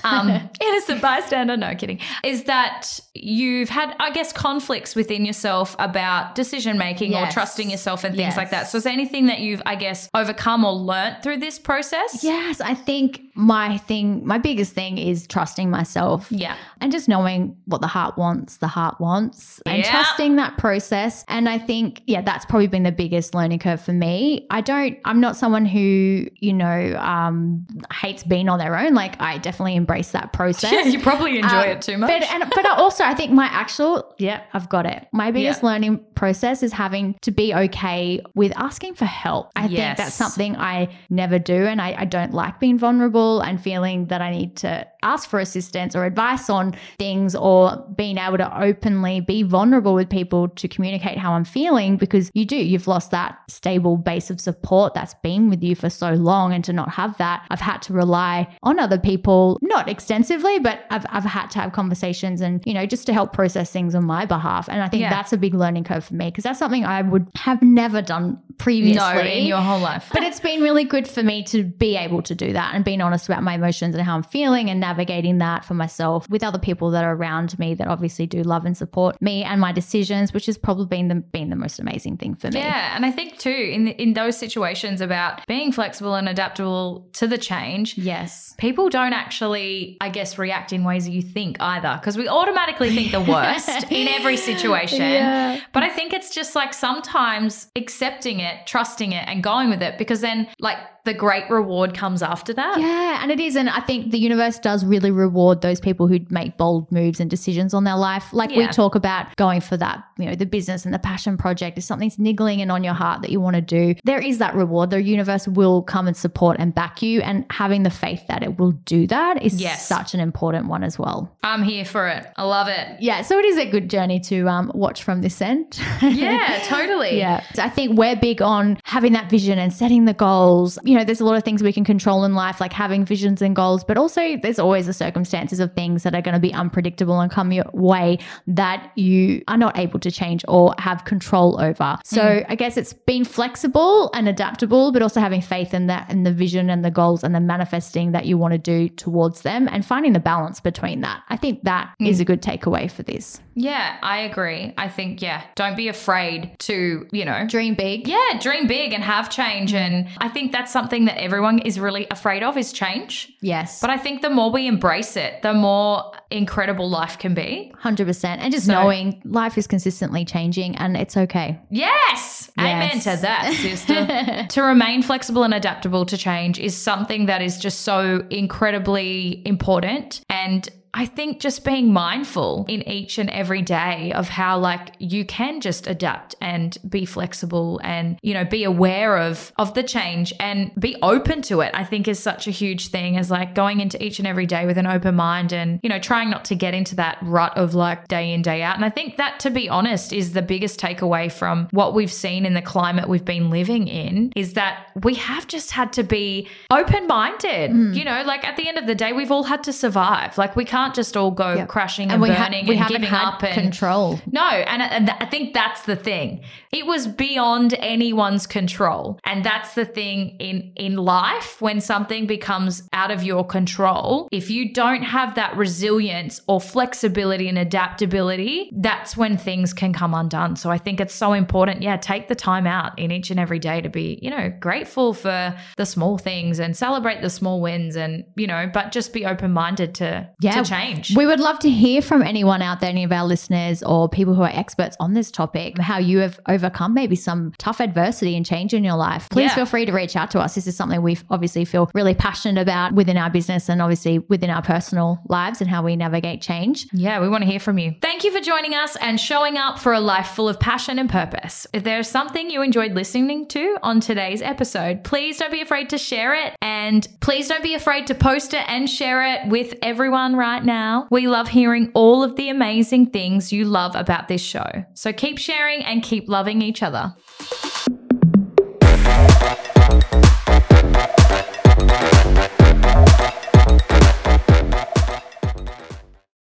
um, 0.04 0.28
innocent 0.60 1.00
bystander, 1.00 1.56
no 1.56 1.74
kidding, 1.74 1.98
is 2.24 2.44
that 2.44 3.00
you've 3.14 3.68
had, 3.68 3.94
I 3.98 4.10
guess, 4.10 4.32
conflicts 4.32 4.94
within 4.94 5.24
yourself 5.24 5.74
about 5.78 6.34
decision 6.34 6.78
making 6.78 7.14
or 7.14 7.26
trusting 7.30 7.70
yourself 7.70 8.04
and 8.04 8.14
things 8.14 8.36
like 8.36 8.50
that. 8.50 8.68
So, 8.68 8.78
is 8.78 8.84
there 8.84 8.92
anything 8.92 9.26
that 9.26 9.40
you've, 9.40 9.62
I 9.66 9.76
guess, 9.76 10.08
overcome 10.14 10.64
or 10.64 10.72
learnt 10.72 11.22
through 11.22 11.38
this 11.38 11.58
process? 11.58 12.22
yes, 12.22 12.60
I 12.60 12.74
think 12.74 13.22
my 13.34 13.78
thing, 13.78 14.26
my 14.26 14.38
biggest 14.38 14.72
thing 14.74 14.98
is 14.98 15.26
trusting 15.26 15.70
myself. 15.70 16.30
Yeah. 16.30 16.56
and 16.82 16.90
just 16.92 17.08
knowing 17.08 17.56
what 17.66 17.80
the 17.82 17.86
heart 17.86 18.16
wants, 18.16 18.56
the 18.58 18.66
heart 18.66 19.00
wants, 19.00 19.60
and 19.66 19.78
Yeah. 19.78 19.90
trusting 19.90 20.36
that 20.36 20.56
process. 20.56 21.24
And 21.28 21.46
I 21.48 21.58
think, 21.58 22.00
yeah, 22.06 22.22
that's 22.22 22.44
probably 22.46 22.68
been 22.68 22.84
the 22.84 22.92
biggest 22.92 23.34
learning 23.34 23.58
curve 23.58 23.80
for 23.82 23.92
me. 23.92 24.46
I 24.50 24.60
don't, 24.60 24.98
I'm 25.04 25.20
not 25.20 25.36
someone 25.36 25.64
who, 25.64 26.26
you 26.36 26.52
know, 26.52 26.96
um, 26.98 27.66
hates 27.92 28.22
being 28.24 28.48
on 28.48 28.58
their 28.58 28.76
own. 28.76 28.94
Like, 28.94 29.20
I 29.20 29.38
definitely 29.38 29.76
embrace 29.76 30.10
that 30.10 30.32
process. 30.32 30.72
Yeah, 30.72 30.82
you 30.86 31.00
probably 31.00 31.38
enjoy 31.38 31.56
Um, 31.56 31.68
it 31.68 31.82
too 31.82 31.96
much. 31.98 32.08
But 32.10 32.22
and 32.30 32.44
but 32.54 32.66
also 32.66 33.04
I 33.04 33.14
think 33.14 33.32
my 33.32 33.46
actual 33.46 34.14
yeah 34.18 34.42
I've 34.52 34.68
got 34.68 34.86
it. 34.86 35.06
My 35.12 35.30
biggest 35.30 35.62
Yeah. 35.62 35.68
learning 35.70 36.00
process 36.14 36.62
is 36.62 36.72
having 36.72 37.16
to 37.22 37.30
be 37.30 37.54
okay 37.54 38.20
with 38.34 38.52
asking 38.56 38.94
for 38.94 39.04
help. 39.04 39.50
I 39.56 39.68
think 39.68 39.96
that's 39.96 40.14
something 40.14 40.56
I 40.56 40.88
never 41.08 41.38
do, 41.38 41.64
and 41.66 41.80
I, 41.80 41.94
I 42.00 42.04
don't 42.04 42.34
like 42.34 42.58
being 42.60 42.78
vulnerable 42.78 43.40
and 43.40 43.62
feeling 43.62 44.06
that 44.06 44.20
I 44.20 44.30
need 44.30 44.56
to 44.58 44.86
ask 45.02 45.28
for 45.30 45.38
assistance 45.40 45.96
or 45.96 46.04
advice 46.04 46.50
on 46.50 46.74
things 46.98 47.34
or 47.34 47.76
being 47.96 48.18
able 48.18 48.36
to 48.36 48.62
openly 48.62 49.20
be 49.20 49.42
vulnerable 49.42 49.94
with 49.94 50.10
people 50.10 50.48
to 50.48 50.68
communicate 50.68 51.16
how 51.16 51.32
I'm 51.32 51.44
feeling 51.44 51.96
because 51.96 52.30
you 52.34 52.44
do 52.44 52.56
you've 52.56 52.86
lost 52.86 53.10
that 53.12 53.38
stable 53.48 53.96
base 53.96 54.28
of 54.30 54.39
support 54.40 54.94
that's 54.94 55.14
been 55.22 55.48
with 55.50 55.62
you 55.62 55.74
for 55.74 55.88
so 55.90 56.12
long 56.14 56.52
and 56.52 56.64
to 56.64 56.72
not 56.72 56.90
have 56.90 57.16
that 57.18 57.46
I've 57.50 57.60
had 57.60 57.82
to 57.82 57.92
rely 57.92 58.48
on 58.62 58.78
other 58.80 58.98
people 58.98 59.58
not 59.62 59.88
extensively 59.88 60.58
but 60.58 60.80
I've, 60.90 61.06
I've 61.10 61.24
had 61.24 61.48
to 61.52 61.58
have 61.60 61.72
conversations 61.72 62.40
and 62.40 62.62
you 62.66 62.74
know 62.74 62.86
just 62.86 63.06
to 63.06 63.12
help 63.12 63.32
process 63.32 63.70
things 63.70 63.94
on 63.94 64.04
my 64.04 64.24
behalf 64.26 64.68
and 64.68 64.82
I 64.82 64.88
think 64.88 65.02
Yeah. 65.02 65.10
that's 65.10 65.32
a 65.32 65.36
big 65.36 65.54
learning 65.54 65.84
curve 65.84 66.04
for 66.04 66.14
me 66.14 66.26
because 66.26 66.44
that's 66.44 66.58
something 66.58 66.84
I 66.84 67.02
would 67.02 67.28
have 67.36 67.62
never 67.62 68.02
done 68.02 68.38
previously 68.58 68.94
no, 68.98 69.20
in 69.20 69.46
your 69.46 69.58
whole 69.58 69.80
life. 69.80 70.08
but 70.12 70.22
it's 70.22 70.40
been 70.40 70.60
really 70.60 70.84
good 70.84 71.08
for 71.08 71.22
me 71.22 71.42
to 71.44 71.64
be 71.64 71.96
able 71.96 72.22
to 72.22 72.34
do 72.34 72.52
that 72.52 72.74
and 72.74 72.84
being 72.84 73.00
honest 73.00 73.26
about 73.28 73.42
my 73.42 73.54
emotions 73.54 73.94
and 73.94 74.04
how 74.04 74.14
I'm 74.14 74.22
feeling 74.22 74.68
and 74.68 74.78
navigating 74.80 75.38
that 75.38 75.64
for 75.64 75.74
myself 75.74 76.28
with 76.28 76.42
other 76.42 76.58
people 76.58 76.90
that 76.90 77.04
are 77.04 77.14
around 77.14 77.58
me 77.58 77.74
that 77.74 77.86
obviously 77.88 78.26
do 78.26 78.42
love 78.42 78.64
and 78.66 78.76
support 78.76 79.20
me 79.22 79.42
and 79.44 79.60
my 79.60 79.72
decisions, 79.72 80.32
which 80.34 80.46
has 80.46 80.58
probably 80.58 80.86
been 80.86 81.08
the 81.08 81.14
been 81.16 81.48
the 81.50 81.56
most 81.56 81.78
amazing 81.78 82.16
thing 82.18 82.34
for 82.34 82.48
me. 82.50 82.58
Yeah, 82.60 82.94
and 82.94 83.06
I 83.06 83.10
think 83.10 83.38
too 83.38 83.50
in 83.50 83.88
in 83.88 84.12
those 84.12 84.29
situations 84.32 85.00
about 85.00 85.46
being 85.46 85.72
flexible 85.72 86.14
and 86.14 86.28
adaptable 86.28 87.08
to 87.14 87.26
the 87.26 87.38
change, 87.38 87.96
Yes. 87.98 88.54
people 88.58 88.88
don't 88.88 89.12
actually, 89.12 89.96
I 90.00 90.08
guess, 90.08 90.38
react 90.38 90.72
in 90.72 90.84
ways 90.84 91.08
you 91.08 91.22
think 91.22 91.56
either 91.60 91.98
because 92.00 92.16
we 92.16 92.28
automatically 92.28 92.94
think 92.94 93.12
the 93.12 93.20
worst 93.20 93.90
in 93.90 94.08
every 94.08 94.36
situation. 94.50 95.00
Yeah. 95.00 95.60
But 95.72 95.82
I 95.82 95.88
think 95.88 96.12
it's 96.12 96.34
just 96.34 96.54
like 96.54 96.72
sometimes 96.74 97.68
accepting 97.76 98.40
it, 98.40 98.66
trusting 98.66 99.12
it, 99.12 99.24
and 99.28 99.42
going 99.42 99.70
with 99.70 99.82
it 99.82 99.98
because 99.98 100.20
then, 100.20 100.48
like, 100.58 100.78
the 101.04 101.14
great 101.14 101.48
reward 101.50 101.94
comes 101.94 102.22
after 102.22 102.52
that. 102.54 102.78
Yeah, 102.80 103.20
and 103.22 103.30
it 103.30 103.40
is. 103.40 103.56
And 103.56 103.68
I 103.70 103.80
think 103.80 104.10
the 104.10 104.18
universe 104.18 104.58
does 104.58 104.84
really 104.84 105.10
reward 105.10 105.60
those 105.62 105.80
people 105.80 106.06
who 106.08 106.18
make 106.30 106.56
bold 106.56 106.90
moves 106.92 107.20
and 107.20 107.30
decisions 107.30 107.74
on 107.74 107.84
their 107.84 107.96
life. 107.96 108.32
Like 108.32 108.50
we 108.50 108.66
talk 108.68 108.94
about 108.94 109.34
going 109.36 109.60
for 109.60 109.76
that, 109.76 110.04
you 110.18 110.26
know, 110.26 110.34
the 110.34 110.46
business 110.46 110.84
and 110.84 110.92
the 110.92 110.98
passion 110.98 111.36
project. 111.36 111.78
If 111.78 111.84
something's 111.84 112.18
niggling 112.18 112.60
and 112.60 112.70
on 112.70 112.84
your 112.84 112.94
heart 112.94 113.22
that 113.22 113.30
you 113.30 113.40
want 113.40 113.56
to 113.56 113.62
do, 113.62 113.94
there 114.04 114.20
is 114.20 114.38
that 114.38 114.54
reward. 114.54 114.90
The 114.90 115.02
universe 115.02 115.48
will 115.48 115.82
come 115.82 116.06
and 116.06 116.16
support 116.16 116.56
and 116.58 116.74
back 116.74 117.02
you. 117.02 117.20
And 117.22 117.44
having 117.50 117.82
the 117.82 117.90
faith 117.90 118.22
that 118.28 118.42
it 118.42 118.58
will 118.58 118.72
do 118.72 119.06
that 119.06 119.42
is 119.42 119.60
Yes. 119.60 119.86
such 119.86 120.14
an 120.14 120.20
important 120.20 120.66
one 120.68 120.84
as 120.84 120.98
well. 120.98 121.34
I'm 121.42 121.62
here 121.62 121.84
for 121.84 122.08
it. 122.08 122.26
I 122.36 122.44
love 122.44 122.68
it. 122.68 123.00
Yeah, 123.00 123.22
so 123.22 123.38
it 123.38 123.44
is 123.44 123.56
a 123.58 123.66
good 123.70 123.88
journey 123.90 124.20
to 124.20 124.48
um, 124.48 124.70
watch 124.74 125.02
from 125.02 125.22
this 125.22 125.40
end. 125.40 125.80
Yeah, 126.02 126.62
totally. 126.66 127.10
Yeah. 127.20 127.42
So 127.54 127.62
I 127.62 127.68
think 127.68 127.98
we're 127.98 128.16
big 128.16 128.40
on 128.40 128.78
having 128.84 129.12
that 129.14 129.28
vision 129.30 129.58
and 129.58 129.72
setting 129.72 130.04
the 130.04 130.14
goals. 130.14 130.78
You 130.90 130.98
know, 130.98 131.04
there's 131.04 131.20
a 131.20 131.24
lot 131.24 131.36
of 131.36 131.44
things 131.44 131.62
we 131.62 131.72
can 131.72 131.84
control 131.84 132.24
in 132.24 132.34
life, 132.34 132.60
like 132.60 132.72
having 132.72 133.04
visions 133.04 133.40
and 133.40 133.54
goals, 133.54 133.84
but 133.84 133.96
also 133.96 134.36
there's 134.38 134.58
always 134.58 134.86
the 134.86 134.92
circumstances 134.92 135.60
of 135.60 135.72
things 135.72 136.02
that 136.02 136.16
are 136.16 136.20
going 136.20 136.34
to 136.34 136.40
be 136.40 136.52
unpredictable 136.52 137.20
and 137.20 137.30
come 137.30 137.52
your 137.52 137.66
way 137.72 138.18
that 138.48 138.90
you 138.96 139.40
are 139.46 139.56
not 139.56 139.78
able 139.78 140.00
to 140.00 140.10
change 140.10 140.44
or 140.48 140.74
have 140.78 141.04
control 141.04 141.60
over. 141.60 141.96
So 142.04 142.20
mm. 142.22 142.46
I 142.48 142.56
guess 142.56 142.76
it's 142.76 142.92
being 142.92 143.24
flexible 143.24 144.10
and 144.14 144.28
adaptable, 144.28 144.90
but 144.90 145.00
also 145.00 145.20
having 145.20 145.40
faith 145.40 145.74
in 145.74 145.86
that 145.86 146.10
and 146.10 146.26
the 146.26 146.32
vision 146.32 146.68
and 146.68 146.84
the 146.84 146.90
goals 146.90 147.22
and 147.22 147.36
the 147.36 147.40
manifesting 147.40 148.10
that 148.10 148.26
you 148.26 148.36
want 148.36 148.50
to 148.50 148.58
do 148.58 148.88
towards 148.88 149.42
them 149.42 149.68
and 149.70 149.86
finding 149.86 150.12
the 150.12 150.18
balance 150.18 150.58
between 150.58 151.02
that. 151.02 151.22
I 151.28 151.36
think 151.36 151.62
that 151.62 151.94
mm. 152.02 152.08
is 152.08 152.18
a 152.18 152.24
good 152.24 152.42
takeaway 152.42 152.90
for 152.90 153.04
this. 153.04 153.40
Yeah, 153.54 153.96
I 154.02 154.22
agree. 154.22 154.74
I 154.76 154.88
think, 154.88 155.22
yeah, 155.22 155.44
don't 155.54 155.76
be 155.76 155.86
afraid 155.86 156.56
to, 156.60 157.06
you 157.12 157.24
know, 157.24 157.46
Dream 157.46 157.76
big. 157.76 158.08
yeah, 158.08 158.40
dream 158.40 158.66
big 158.66 158.92
and 158.92 159.04
have 159.04 159.30
change. 159.30 159.72
And 159.72 160.08
I 160.18 160.28
think 160.28 160.50
that's 160.50 160.72
something 160.72 160.79
that 160.88 161.20
everyone 161.20 161.58
is 161.60 161.78
really 161.78 162.06
afraid 162.10 162.42
of 162.42 162.56
is 162.56 162.72
change. 162.72 163.32
Yes. 163.42 163.80
But 163.80 163.90
I 163.90 163.98
think 163.98 164.22
the 164.22 164.30
more 164.30 164.50
we 164.50 164.66
embrace 164.66 165.16
it, 165.16 165.42
the 165.42 165.52
more 165.52 166.12
incredible 166.30 166.88
life 166.88 167.18
can 167.18 167.34
be. 167.34 167.72
100%. 167.82 168.24
And 168.40 168.52
just 168.52 168.66
So- 168.66 168.72
knowing 168.72 169.20
life 169.24 169.58
is 169.58 169.66
consistently 169.66 170.24
changing 170.24 170.76
and 170.76 170.96
it's 170.96 171.16
okay. 171.16 171.58
Yes. 171.70 172.50
Amen 172.58 172.90
Yes. 172.94 173.04
to 173.04 173.22
that, 173.22 173.52
sister. 173.54 174.46
to 174.48 174.62
remain 174.62 175.02
flexible 175.02 175.42
and 175.42 175.52
adaptable 175.52 176.06
to 176.06 176.16
change 176.16 176.58
is 176.58 176.76
something 176.76 177.26
that 177.26 177.42
is 177.42 177.58
just 177.58 177.82
so 177.82 178.24
incredibly 178.30 179.42
important. 179.46 180.22
And 180.30 180.68
I 180.94 181.06
think 181.06 181.40
just 181.40 181.64
being 181.64 181.92
mindful 181.92 182.64
in 182.68 182.86
each 182.88 183.18
and 183.18 183.30
every 183.30 183.62
day 183.62 184.12
of 184.12 184.28
how 184.28 184.58
like 184.58 184.94
you 184.98 185.24
can 185.24 185.60
just 185.60 185.86
adapt 185.86 186.34
and 186.40 186.76
be 186.88 187.04
flexible 187.04 187.80
and 187.84 188.18
you 188.22 188.34
know 188.34 188.44
be 188.44 188.64
aware 188.64 189.16
of 189.18 189.52
of 189.58 189.74
the 189.74 189.82
change 189.82 190.32
and 190.40 190.72
be 190.78 190.96
open 191.02 191.42
to 191.42 191.60
it 191.60 191.70
I 191.74 191.84
think 191.84 192.08
is 192.08 192.18
such 192.18 192.48
a 192.48 192.50
huge 192.50 192.88
thing 192.88 193.16
as 193.16 193.30
like 193.30 193.54
going 193.54 193.80
into 193.80 194.02
each 194.04 194.18
and 194.18 194.26
every 194.26 194.46
day 194.46 194.66
with 194.66 194.78
an 194.78 194.86
open 194.86 195.14
mind 195.14 195.52
and 195.52 195.80
you 195.82 195.88
know 195.88 195.98
trying 195.98 196.30
not 196.30 196.44
to 196.46 196.54
get 196.54 196.74
into 196.74 196.96
that 196.96 197.18
rut 197.22 197.56
of 197.56 197.74
like 197.74 198.08
day 198.08 198.32
in 198.32 198.42
day 198.42 198.62
out. 198.62 198.76
And 198.76 198.84
I 198.84 198.90
think 198.90 199.16
that 199.16 199.40
to 199.40 199.50
be 199.50 199.68
honest 199.68 200.12
is 200.12 200.32
the 200.32 200.42
biggest 200.42 200.80
takeaway 200.80 201.30
from 201.30 201.68
what 201.70 201.94
we've 201.94 202.12
seen 202.12 202.44
in 202.44 202.54
the 202.54 202.62
climate 202.62 203.08
we've 203.08 203.24
been 203.24 203.50
living 203.50 203.86
in 203.88 204.32
is 204.34 204.54
that 204.54 204.86
we 205.02 205.14
have 205.14 205.46
just 205.46 205.70
had 205.70 205.92
to 205.94 206.02
be 206.02 206.48
open 206.70 207.06
minded 207.06 207.70
mm. 207.70 207.94
you 207.94 208.04
know? 208.04 208.22
Like 208.24 208.44
at 208.44 208.56
the 208.56 208.68
end 208.68 208.78
of 208.78 208.86
the 208.86 208.94
day 208.94 209.12
we've 209.12 209.30
all 209.30 209.44
had 209.44 209.62
to 209.64 209.72
survive. 209.72 210.36
Like 210.38 210.56
we 210.56 210.64
can't 210.64 210.79
just 210.88 211.16
all 211.16 211.30
go 211.30 211.54
Yep. 211.54 211.68
crashing 211.68 212.10
and, 212.10 212.20
ha- 212.24 212.44
burning 212.48 212.66
we 212.66 212.76
and 212.76 212.88
giving 212.88 213.08
up 213.10 213.42
and 213.42 213.54
control. 213.54 214.18
no, 214.30 214.46
and, 214.72 214.82
and 214.82 215.10
I 215.10 215.26
think 215.26 215.54
that's 215.54 215.82
the 215.82 215.96
thing. 215.96 216.42
It 216.72 216.86
was 216.86 217.06
beyond 217.06 217.74
anyone's 217.74 218.46
control. 218.46 219.18
And 219.24 219.44
that's 219.44 219.74
the 219.74 219.84
thing 219.84 220.36
in 220.38 220.72
in 220.76 220.96
life 220.96 221.60
when 221.60 221.80
something 221.80 222.26
becomes 222.26 222.82
out 222.92 223.10
of 223.10 223.22
your 223.22 223.44
control. 223.44 224.28
If 224.32 224.50
you 224.50 224.72
don't 224.72 225.02
have 225.02 225.34
that 225.34 225.56
resilience 225.56 226.40
or 226.46 226.60
flexibility 226.60 227.48
and 227.48 227.58
adaptability, 227.58 228.70
that's 228.76 229.16
when 229.16 229.36
things 229.36 229.72
can 229.72 229.92
come 229.92 230.14
undone. 230.14 230.56
So 230.56 230.70
I 230.70 230.78
think 230.78 231.00
it's 231.00 231.14
so 231.14 231.32
important. 231.32 231.82
Yeah, 231.82 231.96
take 231.96 232.28
the 232.28 232.34
time 232.34 232.66
out 232.66 232.98
in 232.98 233.10
each 233.10 233.30
and 233.30 233.38
every 233.38 233.58
day 233.58 233.80
to 233.80 233.88
be, 233.88 234.18
you 234.22 234.30
know, 234.30 234.52
grateful 234.60 235.12
for 235.12 235.54
the 235.76 235.86
small 235.86 236.18
things 236.18 236.58
and 236.58 236.76
celebrate 236.76 237.20
the 237.20 237.30
small 237.30 237.60
wins 237.60 237.96
and, 237.96 238.24
you 238.36 238.46
know, 238.46 238.70
but 238.72 238.92
just 238.92 239.12
be 239.12 239.26
open-minded 239.26 239.94
to 239.96 240.28
Yeah, 240.40 240.52
to 240.62 240.62
change. 240.70 241.16
We 241.16 241.26
would 241.26 241.40
love 241.40 241.58
to 241.60 241.70
hear 241.70 242.00
from 242.02 242.22
anyone 242.22 242.62
out 242.62 242.80
there, 242.80 242.90
any 242.90 243.04
of 243.04 243.12
our 243.12 243.26
listeners 243.26 243.82
or 243.82 244.08
people 244.08 244.34
who 244.34 244.42
are 244.42 244.50
experts 244.52 244.96
on 245.00 245.14
this 245.14 245.30
topic, 245.30 245.78
how 245.78 245.98
you 245.98 246.18
have 246.18 246.38
overcome 246.48 246.94
maybe 246.94 247.16
some 247.16 247.52
tough 247.58 247.80
adversity 247.80 248.36
and 248.36 248.46
change 248.46 248.72
in 248.74 248.84
your 248.84 248.96
life. 248.96 249.28
Please 249.30 249.50
Yeah. 249.50 249.54
feel 249.56 249.66
free 249.66 249.84
to 249.86 249.92
reach 249.92 250.16
out 250.16 250.30
to 250.32 250.40
us. 250.40 250.54
This 250.54 250.66
is 250.66 250.76
something 250.76 251.02
we 251.02 251.18
obviously 251.30 251.64
feel 251.64 251.90
really 251.94 252.14
passionate 252.14 252.60
about 252.60 252.92
within 252.94 253.16
our 253.16 253.30
business 253.30 253.68
and 253.68 253.82
obviously 253.82 254.18
within 254.28 254.50
our 254.50 254.62
personal 254.62 255.20
lives 255.28 255.60
and 255.60 255.68
how 255.68 255.82
we 255.82 255.96
navigate 255.96 256.40
change. 256.40 256.86
Yeah, 256.92 257.20
we 257.20 257.28
want 257.28 257.42
to 257.44 257.50
hear 257.50 257.60
from 257.60 257.78
you. 257.78 257.94
Thank 258.00 258.24
you 258.24 258.30
for 258.32 258.40
joining 258.40 258.74
us 258.74 258.96
and 258.96 259.18
showing 259.20 259.56
up 259.56 259.78
for 259.78 259.92
a 259.92 260.00
life 260.00 260.28
full 260.28 260.48
of 260.48 260.60
passion 260.60 260.98
and 260.98 261.08
purpose. 261.10 261.66
If 261.72 261.84
there's 261.84 262.08
something 262.08 262.50
you 262.50 262.62
enjoyed 262.62 262.92
listening 262.92 263.48
to 263.48 263.76
on 263.82 264.00
today's 264.00 264.42
episode, 264.42 265.04
please 265.04 265.38
don't 265.38 265.50
be 265.52 265.60
afraid 265.60 265.90
to 265.90 265.98
share 265.98 266.34
it 266.34 266.54
and 266.62 267.06
please 267.20 267.48
don't 267.48 267.62
be 267.62 267.74
afraid 267.74 268.06
to 268.08 268.14
post 268.14 268.54
it 268.54 268.64
and 268.68 268.88
share 268.88 269.24
it 269.34 269.48
with 269.48 269.74
everyone 269.82 270.36
right 270.60 270.66
now. 270.66 271.08
We 271.10 271.26
love 271.26 271.48
hearing 271.48 271.90
all 271.94 272.22
of 272.22 272.36
the 272.36 272.48
amazing 272.48 273.10
things 273.10 273.52
you 273.52 273.64
love 273.64 273.96
about 273.96 274.28
this 274.28 274.42
show. 274.42 274.84
So 274.94 275.12
keep 275.12 275.38
sharing 275.38 275.82
and 275.82 276.02
keep 276.02 276.28
loving 276.28 276.62
each 276.62 276.82
other. 276.82 277.14